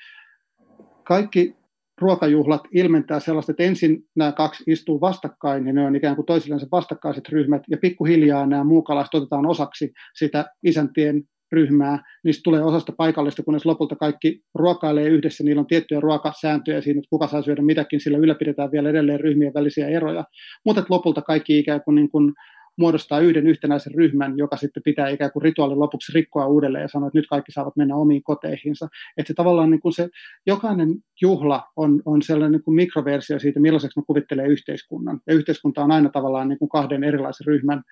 kaikki 1.05 1.55
ruokajuhlat 2.01 2.63
ilmentää 2.75 3.21
sellaista, 3.21 3.53
että 3.53 3.63
ensin 3.63 4.03
nämä 4.17 4.33
kaksi 4.33 4.65
istuu 4.67 5.01
vastakkain 5.01 5.67
ja 5.67 5.73
ne 5.73 5.87
on 5.87 5.97
ikään 5.97 6.17
kuin 6.17 6.27
toisilleen 6.27 6.69
vastakkaiset 6.73 7.29
ryhmät 7.29 7.63
ja 7.71 7.77
pikkuhiljaa 7.77 8.47
nämä 8.47 8.65
muukalaiset 8.65 9.15
otetaan 9.15 9.47
osaksi 9.47 9.93
sitä 10.15 10.45
isäntien 10.65 11.23
ryhmää, 11.53 11.99
niistä 12.25 12.41
tulee 12.45 12.63
osasta 12.63 12.93
paikallista, 12.97 13.43
kunnes 13.43 13.67
lopulta 13.67 13.97
kaikki 13.97 14.43
ruokailee 14.55 15.09
yhdessä, 15.09 15.45
niillä 15.45 15.61
on 15.61 15.67
tiettyjä 15.67 16.01
ruokasääntöjä 16.01 16.81
siinä, 16.81 16.99
että 16.99 17.11
kuka 17.11 17.27
saa 17.27 17.43
syödä 17.43 17.63
mitäkin, 17.63 18.01
sillä 18.01 18.19
ylläpidetään 18.19 18.73
vielä 18.73 18.91
edelleen 18.91 19.21
ryhmien 19.21 19.55
välisiä 19.55 19.89
eroja, 19.89 20.25
mutta 20.65 20.85
lopulta 20.89 21.23
kaikki 21.23 21.59
ikään 21.59 21.83
kuin, 21.83 21.95
niin 21.95 22.11
kuin 22.11 22.33
muodostaa 22.81 23.21
yhden 23.21 23.47
yhtenäisen 23.47 23.95
ryhmän, 23.95 24.39
joka 24.39 24.57
sitten 24.57 24.83
pitää 24.83 25.09
ikään 25.09 25.33
kuin 25.33 25.43
rituaalin 25.43 25.79
lopuksi 25.79 26.13
rikkoa 26.15 26.47
uudelleen 26.47 26.83
ja 26.83 26.89
sanoa, 26.89 27.07
että 27.07 27.19
nyt 27.19 27.27
kaikki 27.27 27.53
saavat 27.53 27.77
mennä 27.77 27.97
omiin 27.97 28.23
koteihinsa. 28.23 28.89
Että 29.17 29.29
se 29.29 29.35
tavallaan 29.35 29.71
niin 29.71 29.81
kuin 29.81 29.93
se, 29.93 30.09
jokainen 30.47 30.89
juhla 31.23 31.63
on, 31.77 32.03
on 32.05 32.23
sellainen 32.23 32.53
niin 32.53 32.63
kuin 32.63 32.75
mikroversio 32.75 33.39
siitä, 33.39 33.61
millaiseksi 33.61 34.01
ne 34.01 34.05
kuvittelee 34.07 34.47
yhteiskunnan. 34.47 35.21
Ja 35.27 35.35
yhteiskunta 35.35 35.85
on 35.85 35.93
aina 35.93 36.11
tavallaan 36.11 36.49
niin 36.49 36.59
kuin 36.59 36.69
kahden 36.69 37.05
erilaisen 37.05 37.47
ryhmän 37.47 37.83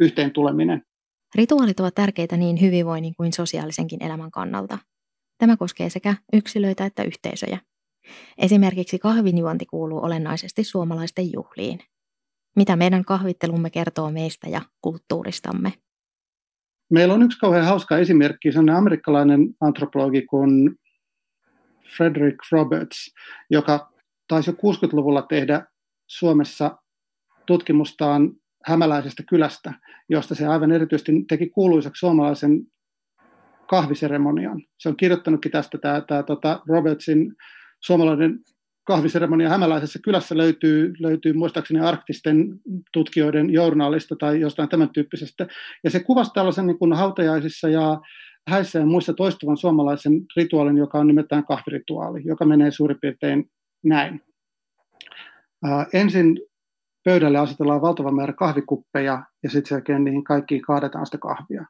yhteen 0.00 0.30
tuleminen. 0.30 0.82
Rituaalit 1.34 1.80
ovat 1.80 1.94
tärkeitä 1.94 2.36
niin 2.36 2.60
hyvinvoinnin 2.60 3.14
kuin 3.14 3.32
sosiaalisenkin 3.32 4.02
elämän 4.02 4.30
kannalta. 4.30 4.78
Tämä 5.38 5.56
koskee 5.56 5.90
sekä 5.90 6.14
yksilöitä 6.32 6.84
että 6.84 7.02
yhteisöjä. 7.02 7.58
Esimerkiksi 8.38 8.98
kahvinjuonti 8.98 9.66
kuuluu 9.66 10.04
olennaisesti 10.04 10.64
suomalaisten 10.64 11.32
juhliin. 11.32 11.78
Mitä 12.56 12.76
meidän 12.76 13.04
kahvittelumme 13.04 13.70
kertoo 13.70 14.10
meistä 14.10 14.48
ja 14.48 14.62
kulttuuristamme? 14.80 15.72
Meillä 16.90 17.14
on 17.14 17.22
yksi 17.22 17.38
kauhean 17.38 17.64
hauska 17.64 17.98
esimerkki, 17.98 18.52
se 18.52 18.58
on 18.58 18.70
amerikkalainen 18.70 19.54
antropologi 19.60 20.26
kuin 20.26 20.76
Frederick 21.96 22.38
Roberts, 22.50 23.14
joka 23.50 23.92
taisi 24.28 24.50
jo 24.50 24.54
60-luvulla 24.54 25.22
tehdä 25.22 25.66
Suomessa 26.06 26.78
tutkimustaan 27.46 28.32
hämäläisestä 28.64 29.22
kylästä, 29.28 29.72
josta 30.08 30.34
se 30.34 30.46
aivan 30.46 30.72
erityisesti 30.72 31.12
teki 31.28 31.48
kuuluisaksi 31.48 32.00
suomalaisen 32.00 32.66
kahviseremonian. 33.68 34.62
Se 34.78 34.88
on 34.88 34.96
kirjoittanutkin 34.96 35.52
tästä 35.52 35.78
tämä, 35.78 36.00
tämä 36.00 36.22
tota 36.22 36.62
Robertsin 36.68 37.34
suomalainen 37.80 38.38
kahviseremonia 38.84 39.48
hämäläisessä 39.48 39.98
kylässä 40.04 40.36
löytyy, 40.36 40.92
löytyy 40.98 41.32
muistaakseni 41.32 41.80
arktisten 41.80 42.60
tutkijoiden 42.92 43.50
journaalista 43.50 44.16
tai 44.16 44.40
jostain 44.40 44.68
tämän 44.68 44.90
tyyppisestä. 44.90 45.46
Ja 45.84 45.90
se 45.90 46.00
kuvasi 46.00 46.30
tällaisen 46.34 46.66
niin 46.66 46.78
kuin 46.78 46.92
hautajaisissa 46.92 47.68
ja 47.68 48.00
häissä 48.48 48.78
ja 48.78 48.86
muissa 48.86 49.14
toistuvan 49.14 49.56
suomalaisen 49.56 50.12
rituaalin, 50.36 50.76
joka 50.76 50.98
on 50.98 51.06
nimeltään 51.06 51.46
kahvirituaali, 51.46 52.20
joka 52.24 52.44
menee 52.44 52.70
suurin 52.70 52.98
piirtein 53.00 53.50
näin. 53.84 54.20
Ensin 55.92 56.40
pöydälle 57.04 57.38
asetellaan 57.38 57.82
valtava 57.82 58.12
määrä 58.12 58.32
kahvikuppeja 58.32 59.24
ja 59.42 59.50
sitten 59.50 59.68
sen 59.68 59.76
jälkeen 59.76 60.04
niihin 60.04 60.24
kaikkiin 60.24 60.62
kaadetaan 60.62 61.06
sitä 61.06 61.18
kahvia. 61.18 61.66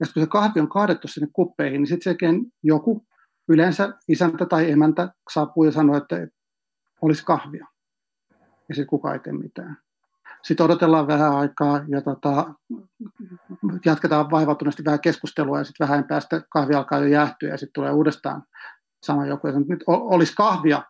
Ja 0.00 0.06
kun 0.14 0.22
se 0.22 0.26
kahvi 0.26 0.60
on 0.60 0.68
kaadettu 0.68 1.08
sinne 1.08 1.28
kuppeihin, 1.32 1.80
niin 1.80 1.86
sitten 1.86 2.16
sen 2.20 2.40
joku, 2.62 3.06
yleensä 3.48 3.92
isäntä 4.08 4.46
tai 4.46 4.70
emäntä, 4.70 5.08
saapuu 5.32 5.64
ja 5.64 5.72
sanoo, 5.72 5.96
että 5.96 6.16
olisi 7.02 7.24
kahvia. 7.24 7.66
Ja 8.68 8.74
sitten 8.74 8.86
kukaan 8.86 9.14
ei 9.14 9.20
tee 9.20 9.32
mitään. 9.32 9.76
Sitten 10.42 10.64
odotellaan 10.64 11.06
vähän 11.06 11.36
aikaa 11.36 11.80
ja 11.88 12.00
tota, 12.02 12.54
jatketaan 13.84 14.30
vaivautuneesti 14.30 14.84
vähän 14.84 15.00
keskustelua 15.00 15.58
ja 15.58 15.64
sitten 15.64 15.88
vähän 15.88 16.04
päästä 16.04 16.42
kahvi 16.50 16.74
alkaa 16.74 16.98
jo 16.98 17.06
jäähtyä 17.06 17.48
ja 17.48 17.56
sitten 17.56 17.72
tulee 17.74 17.90
uudestaan 17.90 18.42
sama 19.02 19.26
joku, 19.26 19.48
että 19.48 19.60
nyt 19.68 19.84
olisi 19.86 20.34
kahvia 20.34 20.82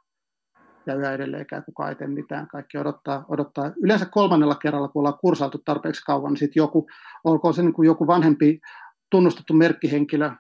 ja 0.87 0.94
yhä 0.94 1.12
edelleenkään 1.12 1.64
kukaan 1.64 1.88
ei 1.88 1.94
tee 1.94 2.07
mitään. 2.07 2.49
Kaikki 2.49 2.79
odottaa, 2.79 3.25
odottaa. 3.29 3.73
Yleensä 3.83 4.07
kolmannella 4.07 4.55
kerralla, 4.55 4.88
kun 4.88 5.01
ollaan 5.01 5.18
kursailtu 5.20 5.59
tarpeeksi 5.64 6.05
kauan, 6.05 6.33
niin 6.33 6.38
sitten 6.38 6.61
joku, 6.61 6.87
olkoon 7.25 7.55
se 7.55 7.62
niin 7.62 7.73
kuin 7.73 7.87
joku 7.87 8.07
vanhempi 8.07 8.61
tunnustettu 9.11 9.55
merkkihenkilö, 9.55 10.31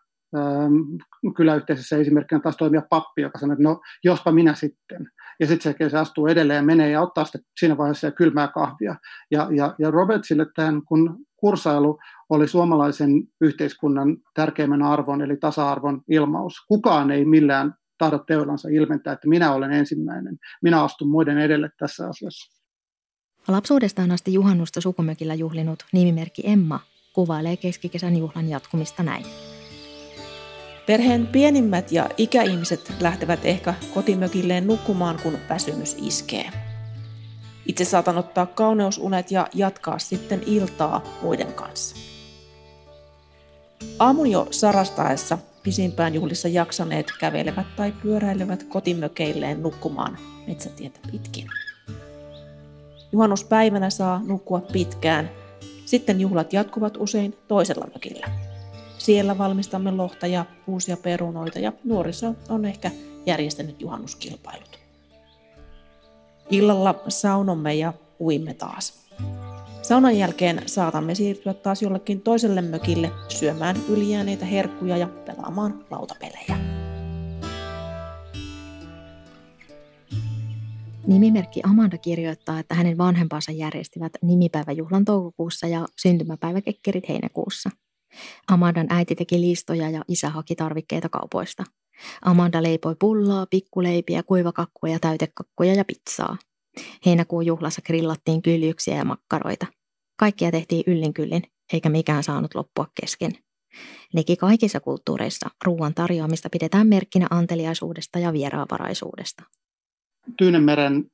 kyläyhteisössä 1.36 1.96
esimerkkinä 1.96 2.40
taas 2.40 2.56
toimia 2.56 2.82
pappi, 2.90 3.22
joka 3.22 3.38
sanoo, 3.38 3.52
että 3.52 3.62
no 3.62 3.80
jospa 4.04 4.32
minä 4.32 4.54
sitten. 4.54 5.10
Ja 5.40 5.46
sitten 5.46 5.74
se, 5.78 5.88
se 5.88 5.98
astuu 5.98 6.26
edelleen 6.26 6.56
ja 6.56 6.62
menee 6.62 6.90
ja 6.90 7.02
ottaa 7.02 7.24
sitten 7.24 7.42
siinä 7.58 7.76
vaiheessa 7.76 8.10
kylmää 8.10 8.48
kahvia. 8.48 8.96
Ja, 9.30 9.48
ja, 9.50 9.74
ja 9.78 9.90
Robertsille 9.90 10.46
tämän 10.54 10.82
kun 10.82 11.18
kursailu 11.36 11.98
oli 12.30 12.48
suomalaisen 12.48 13.10
yhteiskunnan 13.40 14.16
tärkeimmän 14.34 14.82
arvon, 14.82 15.22
eli 15.22 15.36
tasa-arvon 15.36 16.02
ilmaus. 16.08 16.54
Kukaan 16.68 17.10
ei 17.10 17.24
millään 17.24 17.74
tahdo 18.04 18.18
teollansa 18.18 18.68
ilmentää, 18.68 19.12
että 19.12 19.28
minä 19.28 19.52
olen 19.52 19.72
ensimmäinen. 19.72 20.38
Minä 20.62 20.82
astun 20.82 21.08
muiden 21.08 21.38
edelle 21.38 21.70
tässä 21.78 22.08
asiassa. 22.08 22.62
Lapsuudestaan 23.48 24.10
asti 24.10 24.34
juhannusta 24.34 24.80
sukumökillä 24.80 25.34
juhlinut 25.34 25.84
nimimerkki 25.92 26.42
Emma 26.44 26.80
kuvailee 27.12 27.56
keskikesän 27.56 28.16
juhlan 28.16 28.48
jatkumista 28.48 29.02
näin. 29.02 29.26
Perheen 30.86 31.26
pienimmät 31.26 31.92
ja 31.92 32.10
ikäihmiset 32.16 32.92
lähtevät 33.00 33.40
ehkä 33.44 33.74
kotimökilleen 33.94 34.66
nukkumaan, 34.66 35.18
kun 35.22 35.38
väsymys 35.48 35.96
iskee. 36.02 36.50
Itse 37.66 37.84
saatan 37.84 38.18
ottaa 38.18 38.46
kauneusunet 38.46 39.30
ja 39.30 39.48
jatkaa 39.54 39.98
sitten 39.98 40.42
iltaa 40.46 41.02
muiden 41.22 41.52
kanssa. 41.52 41.96
Aamun 43.98 44.30
jo 44.30 44.46
sarastaessa 44.50 45.38
pisimpään 45.64 46.14
juhlissa 46.14 46.48
jaksaneet 46.48 47.12
kävelevät 47.20 47.66
tai 47.76 47.92
pyöräilevät 48.02 48.62
kotimökeilleen 48.62 49.62
nukkumaan 49.62 50.18
metsätietä 50.46 51.00
pitkin. 51.12 51.48
Juhannuspäivänä 53.12 53.90
saa 53.90 54.20
nukkua 54.26 54.60
pitkään, 54.60 55.30
sitten 55.84 56.20
juhlat 56.20 56.52
jatkuvat 56.52 56.96
usein 56.96 57.36
toisella 57.48 57.86
mökillä. 57.94 58.26
Siellä 58.98 59.38
valmistamme 59.38 59.90
lohta 59.90 60.26
ja 60.26 60.44
uusia 60.66 60.96
perunoita 60.96 61.58
ja 61.58 61.72
nuoriso 61.84 62.34
on 62.48 62.64
ehkä 62.64 62.90
järjestänyt 63.26 63.80
juhannuskilpailut. 63.80 64.78
Illalla 66.50 67.02
saunomme 67.08 67.74
ja 67.74 67.92
uimme 68.20 68.54
taas. 68.54 69.03
Saunan 69.88 70.18
jälkeen 70.18 70.62
saatamme 70.66 71.14
siirtyä 71.14 71.54
taas 71.54 71.82
jollekin 71.82 72.20
toiselle 72.20 72.62
mökille 72.62 73.10
syömään 73.28 73.76
ylijääneitä 73.88 74.44
herkkuja 74.44 74.96
ja 74.96 75.06
pelaamaan 75.06 75.84
lautapelejä. 75.90 76.58
Nimimerkki 81.06 81.60
Amanda 81.64 81.98
kirjoittaa, 81.98 82.58
että 82.58 82.74
hänen 82.74 82.98
vanhempansa 82.98 83.52
järjestivät 83.52 84.12
nimipäiväjuhlan 84.22 85.04
toukokuussa 85.04 85.66
ja 85.66 85.86
syntymäpäiväkekkerit 85.96 87.08
heinäkuussa– 87.08 87.70
Amandan 88.48 88.86
äiti 88.90 89.14
teki 89.14 89.40
listoja 89.40 89.90
ja 89.90 90.04
isä 90.08 90.30
haki 90.30 90.56
tarvikkeita 90.56 91.08
kaupoista. 91.08 91.64
Amanda 92.22 92.62
leipoi 92.62 92.96
pullaa, 92.98 93.46
pikkuleipiä, 93.46 94.22
kuivakakkuja, 94.22 94.98
täytekakkuja 94.98 95.74
ja 95.74 95.84
pizzaa. 95.84 96.36
Heinäkuun 97.06 97.46
juhlassa 97.46 97.82
grillattiin 97.82 98.42
kyljyksiä 98.42 98.96
ja 98.96 99.04
makkaroita. 99.04 99.66
Kaikkia 100.16 100.50
tehtiin 100.50 100.84
yllin 100.86 101.14
kyllin, 101.14 101.42
eikä 101.72 101.88
mikään 101.88 102.22
saanut 102.22 102.54
loppua 102.54 102.86
kesken. 103.00 103.32
Liki 104.12 104.36
kaikissa 104.36 104.80
kulttuureissa 104.80 105.48
ruoan 105.64 105.94
tarjoamista 105.94 106.48
pidetään 106.52 106.86
merkkinä 106.86 107.26
anteliaisuudesta 107.30 108.18
ja 108.18 108.32
vieraanvaraisuudesta. 108.32 109.42
Tyynemeren 110.38 111.04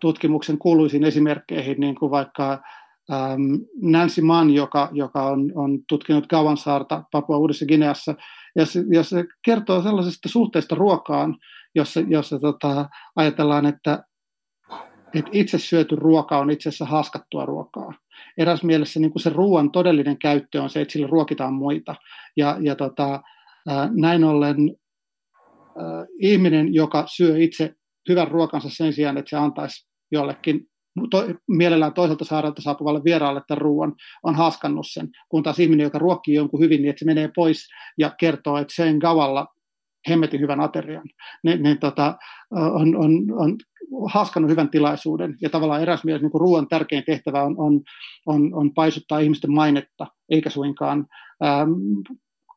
tutkimuksen 0.00 0.58
kuuluisiin 0.58 1.04
esimerkkeihin, 1.04 1.80
niin 1.80 1.94
kuin 1.94 2.10
vaikka 2.10 2.52
ähm, 3.12 3.40
Nancy 3.82 4.20
Mann, 4.20 4.50
joka, 4.50 4.88
joka 4.92 5.26
on, 5.26 5.52
on 5.54 5.78
tutkinut 5.88 6.26
Kavansaarta 6.26 7.02
Papua 7.12 7.38
Uudessa 7.38 7.66
Gineassa, 7.66 8.14
ja 8.56 8.66
se, 8.66 8.84
ja 8.92 9.02
se 9.02 9.24
kertoo 9.44 9.82
sellaisesta 9.82 10.28
suhteesta 10.28 10.74
ruokaan, 10.74 11.36
jossa, 11.74 12.00
jossa 12.00 12.38
tota, 12.38 12.88
ajatellaan, 13.16 13.66
että, 13.66 14.04
että 15.14 15.30
itse 15.32 15.58
syöty 15.58 15.96
ruoka 15.96 16.38
on 16.38 16.50
itse 16.50 16.68
asiassa 16.68 16.84
haskattua 16.84 17.46
ruokaa. 17.46 17.94
Eräs 18.38 18.62
mielessä 18.62 19.00
niin 19.00 19.10
kuin 19.10 19.22
se 19.22 19.30
ruoan 19.30 19.70
todellinen 19.70 20.18
käyttö 20.18 20.62
on 20.62 20.70
se, 20.70 20.80
että 20.80 20.92
sillä 20.92 21.06
ruokitaan 21.06 21.54
muita. 21.54 21.94
Ja, 22.36 22.56
ja 22.60 22.76
tota, 22.76 23.22
näin 23.90 24.24
ollen 24.24 24.56
äh, 25.48 26.06
ihminen, 26.20 26.74
joka 26.74 27.04
syö 27.06 27.38
itse 27.38 27.74
hyvän 28.08 28.28
ruokansa 28.28 28.68
sen 28.70 28.92
sijaan, 28.92 29.18
että 29.18 29.30
se 29.30 29.36
antaisi 29.36 29.88
jollekin 30.10 30.66
to, 31.10 31.24
mielellään 31.48 31.94
toiselta 31.94 32.24
saarelta 32.24 32.62
saapuvalle 32.62 33.04
vieraalle 33.04 33.42
tämän 33.48 33.60
ruoan, 33.60 33.94
on 34.22 34.34
haskannut 34.34 34.86
sen, 34.90 35.08
kun 35.28 35.42
taas 35.42 35.58
ihminen, 35.58 35.84
joka 35.84 35.98
ruokkii 35.98 36.34
jonkun 36.34 36.60
hyvin, 36.60 36.82
niin 36.82 36.90
että 36.90 36.98
se 36.98 37.04
menee 37.04 37.30
pois 37.34 37.68
ja 37.98 38.10
kertoo, 38.18 38.56
että 38.56 38.74
sen 38.74 38.96
gavalla 38.96 39.46
hemmetin 40.08 40.40
hyvän 40.40 40.60
aterian, 40.60 41.04
niin, 41.42 41.62
niin 41.62 41.78
tota, 41.78 42.16
on, 42.50 42.96
on, 42.96 43.10
on 43.32 43.56
haskannut 44.08 44.50
hyvän 44.50 44.70
tilaisuuden. 44.70 45.36
Ja 45.40 45.50
tavallaan 45.50 45.82
eräs 45.82 46.04
mielessä 46.04 46.26
niin 46.26 46.40
ruoan 46.40 46.68
tärkein 46.68 47.04
tehtävä 47.06 47.42
on, 47.42 47.54
on, 47.58 47.80
on, 48.26 48.54
on 48.54 48.74
paisuttaa 48.74 49.18
ihmisten 49.18 49.52
mainetta, 49.52 50.06
eikä 50.30 50.50
suinkaan 50.50 51.06
ähm, 51.44 51.70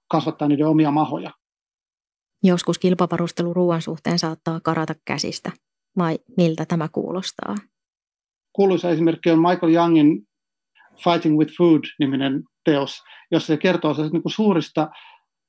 kasvattaa 0.08 0.48
niiden 0.48 0.68
omia 0.68 0.92
mahoja. 0.92 1.32
Joskus 2.44 2.80
kilpavarustelu 2.80 3.54
ruoan 3.54 3.82
suhteen 3.82 4.20
saattaa 4.20 4.60
karata 4.64 4.94
käsistä. 5.06 5.52
Vai 5.98 6.20
miltä 6.38 6.66
tämä 6.66 6.88
kuulostaa? 6.92 7.56
kuuluisa 8.58 8.90
esimerkki 8.90 9.32
on 9.32 9.40
Michael 9.40 9.74
Youngin 9.74 10.28
Fighting 11.04 11.38
with 11.38 11.54
Food-niminen 11.58 12.44
teos, 12.66 13.02
jossa 13.32 13.48
se 13.48 13.58
kertoo 13.58 13.96
niin 14.12 14.22
kuin 14.22 14.32
suurista 14.32 14.90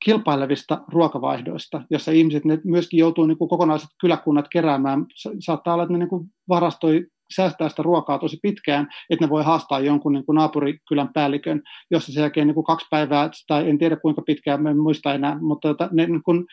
kilpailevista 0.04 0.84
ruokavaihdoista, 0.88 1.82
jossa 1.90 2.12
ihmiset 2.12 2.44
ne 2.44 2.60
myöskin 2.64 2.98
joutuu 2.98 3.26
niin 3.26 3.38
kuin 3.38 3.48
kokonaiset 3.48 3.88
kyläkunnat 4.00 4.46
keräämään. 4.52 5.06
Saattaa 5.40 5.74
olla, 5.74 5.82
että 5.82 5.92
ne 5.92 5.98
niin 5.98 6.08
kuin 6.08 6.26
varastoi 6.48 7.06
säästää 7.36 7.68
sitä 7.68 7.82
ruokaa 7.82 8.18
tosi 8.18 8.38
pitkään, 8.42 8.88
että 9.10 9.24
ne 9.24 9.30
voi 9.30 9.44
haastaa 9.44 9.80
jonkun 9.80 10.12
niin 10.12 10.26
kuin 10.26 10.36
naapurikylän 10.36 11.12
päällikön, 11.12 11.62
jossa 11.90 12.12
sen 12.12 12.20
jälkeen 12.20 12.46
niin 12.46 12.54
kuin 12.54 12.64
kaksi 12.64 12.86
päivää, 12.90 13.30
tai 13.46 13.70
en 13.70 13.78
tiedä 13.78 13.96
kuinka 13.96 14.22
pitkään, 14.22 14.66
en 14.66 14.78
muista 14.78 15.14
enää, 15.14 15.38
mutta 15.40 15.68
tota, 15.68 15.88
ne 15.92 16.06
niin 16.06 16.22
kuin, 16.22 16.44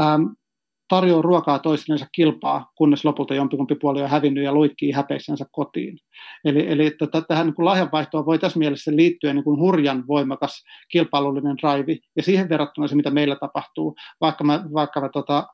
ähm, 0.00 0.22
tarjoaa 0.88 1.22
ruokaa 1.22 1.58
toisillensa 1.58 2.06
kilpaa, 2.12 2.70
kunnes 2.74 3.04
lopulta 3.04 3.34
jompikumpi 3.34 3.74
puoli 3.74 4.02
on 4.02 4.10
hävinnyt 4.10 4.44
ja 4.44 4.52
luikkii 4.52 4.92
häpeissänsä 4.92 5.44
kotiin. 5.52 5.98
Eli, 6.44 6.72
eli 6.72 6.90
tota, 6.90 7.22
tähän 7.22 7.46
niin 7.46 7.66
lahjanvaihtoon 7.66 8.26
voi 8.26 8.38
tässä 8.38 8.58
mielessä 8.58 8.96
liittyä 8.96 9.34
niin 9.34 9.44
kuin 9.44 9.60
hurjan 9.60 10.04
voimakas 10.06 10.62
kilpailullinen 10.90 11.56
drive, 11.56 11.98
ja 12.16 12.22
siihen 12.22 12.48
verrattuna 12.48 12.88
se, 12.88 12.94
mitä 12.94 13.10
meillä 13.10 13.36
tapahtuu, 13.36 13.96
vaikka 14.20 14.44
mä, 14.44 14.64
vaikka 14.74 15.00
mä 15.00 15.08
tota, 15.08 15.46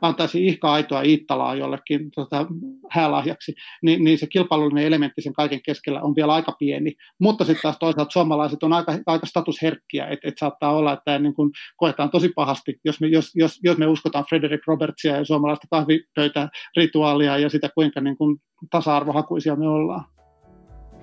antaisi 0.00 0.46
ihka 0.46 0.72
aitoa 0.72 1.02
Iittalaa 1.02 1.54
jollekin 1.54 2.10
tota, 2.10 2.46
häälahjaksi, 2.90 3.54
niin, 3.82 4.04
niin 4.04 4.18
se 4.18 4.26
kilpailullinen 4.26 4.84
elementti 4.84 5.22
sen 5.22 5.32
kaiken 5.32 5.62
keskellä 5.62 6.02
on 6.02 6.14
vielä 6.16 6.34
aika 6.34 6.52
pieni. 6.58 6.94
Mutta 7.20 7.44
sitten 7.44 7.62
taas 7.62 7.76
toisaalta 7.78 8.12
suomalaiset 8.12 8.62
on 8.62 8.72
aika, 8.72 8.98
aika 9.06 9.26
statusherkkiä, 9.26 10.06
että 10.06 10.28
et 10.28 10.38
saattaa 10.38 10.76
olla, 10.76 10.92
että 10.92 11.18
niin 11.18 11.34
kun 11.34 11.50
koetaan 11.76 12.10
tosi 12.10 12.28
pahasti, 12.28 12.80
jos 12.84 13.00
me, 13.00 13.06
jos, 13.06 13.30
jos, 13.34 13.60
jos 13.62 13.78
me 13.78 13.86
uskotaan 13.86 14.24
Frederick 14.28 14.66
Robertsia 14.66 15.16
ja 15.16 15.24
suomalaista 15.24 15.66
kahvipöytä 15.70 16.48
rituaalia 16.76 17.38
ja 17.38 17.48
sitä, 17.48 17.68
kuinka 17.74 18.00
niin 18.00 18.16
kun 18.16 18.38
tasa-arvohakuisia 18.70 19.56
me 19.56 19.68
ollaan. 19.68 20.04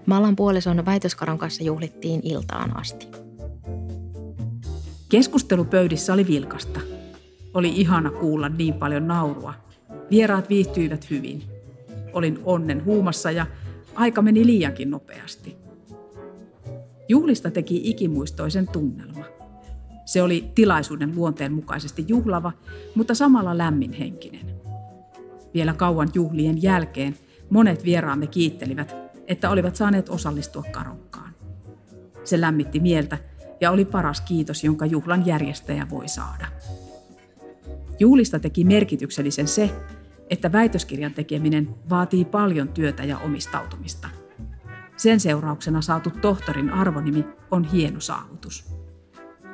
Mallan 0.06 0.36
puolison 0.36 0.86
väitöskaron 0.86 1.38
kanssa 1.38 1.64
juhlittiin 1.64 2.22
iltaan 2.24 2.78
asti. 2.78 3.08
Keskustelupöydissä 5.10 6.14
oli 6.14 6.28
vilkasta– 6.28 6.80
oli 7.54 7.70
ihana 7.70 8.12
kuulla 8.12 8.50
niin 8.50 8.74
paljon 8.74 9.08
naurua. 9.08 9.54
Vieraat 10.12 10.50
viihtyivät 10.50 11.10
hyvin. 11.10 11.44
Olin 12.14 12.40
onnen 12.44 12.86
huumassa 12.86 13.32
ja 13.32 13.46
aika 13.96 14.22
meni 14.22 14.46
liiankin 14.46 14.90
nopeasti. 14.90 15.58
Juhlista 17.10 17.52
teki 17.52 17.82
ikimuistoisen 17.84 18.68
tunnelma. 18.68 19.26
Se 20.06 20.22
oli 20.22 20.52
tilaisuuden 20.56 21.16
luonteen 21.16 21.54
mukaisesti 21.54 22.06
juhlava, 22.08 22.52
mutta 22.96 23.16
samalla 23.16 23.58
lämminhenkinen. 23.58 24.56
Vielä 25.54 25.74
kauan 25.74 26.10
juhlien 26.14 26.62
jälkeen 26.64 27.18
monet 27.50 27.86
vieraamme 27.86 28.28
kiittelivät, 28.28 28.96
että 29.28 29.50
olivat 29.50 29.76
saaneet 29.76 30.10
osallistua 30.10 30.64
karokkaan. 30.72 31.34
Se 32.24 32.42
lämmitti 32.42 32.80
mieltä 32.80 33.18
ja 33.62 33.72
oli 33.72 33.86
paras 33.86 34.22
kiitos, 34.22 34.64
jonka 34.64 34.86
juhlan 34.86 35.26
järjestäjä 35.26 35.88
voi 35.90 36.08
saada. 36.08 36.46
Juulista 38.00 38.40
teki 38.40 38.64
merkityksellisen 38.64 39.48
se, 39.48 39.72
että 40.30 40.52
väitöskirjan 40.52 41.14
tekeminen 41.14 41.70
vaatii 41.90 42.26
paljon 42.26 42.70
työtä 42.70 43.04
ja 43.04 43.18
omistautumista. 43.18 44.10
Sen 44.98 45.20
seurauksena 45.20 45.82
saatu 45.82 46.10
tohtorin 46.22 46.70
arvonimi 46.70 47.26
on 47.52 47.64
hieno 47.64 48.00
saavutus. 48.00 48.74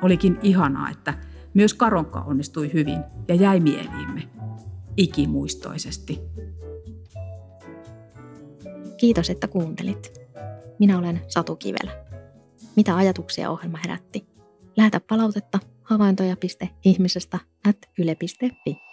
Olikin 0.02 0.38
ihanaa, 0.42 0.90
että 0.90 1.14
myös 1.54 1.74
Karonkka 1.74 2.20
onnistui 2.20 2.72
hyvin 2.72 2.98
ja 3.28 3.34
jäi 3.34 3.60
mieliimme 3.60 4.28
ikimuistoisesti. 4.96 6.20
Kiitos, 8.96 9.30
että 9.30 9.48
kuuntelit. 9.48 10.12
Minä 10.78 10.98
olen 10.98 11.20
Satu 11.28 11.56
Kivelä. 11.56 12.04
Mitä 12.76 12.96
ajatuksia 12.96 13.50
ohjelma 13.50 13.78
herätti? 13.78 14.26
Lähetä 14.76 15.00
palautetta 15.00 15.58
havaintoja.ihmisestä 15.86 17.38
at 17.68 17.76
yle.fi. 17.98 18.85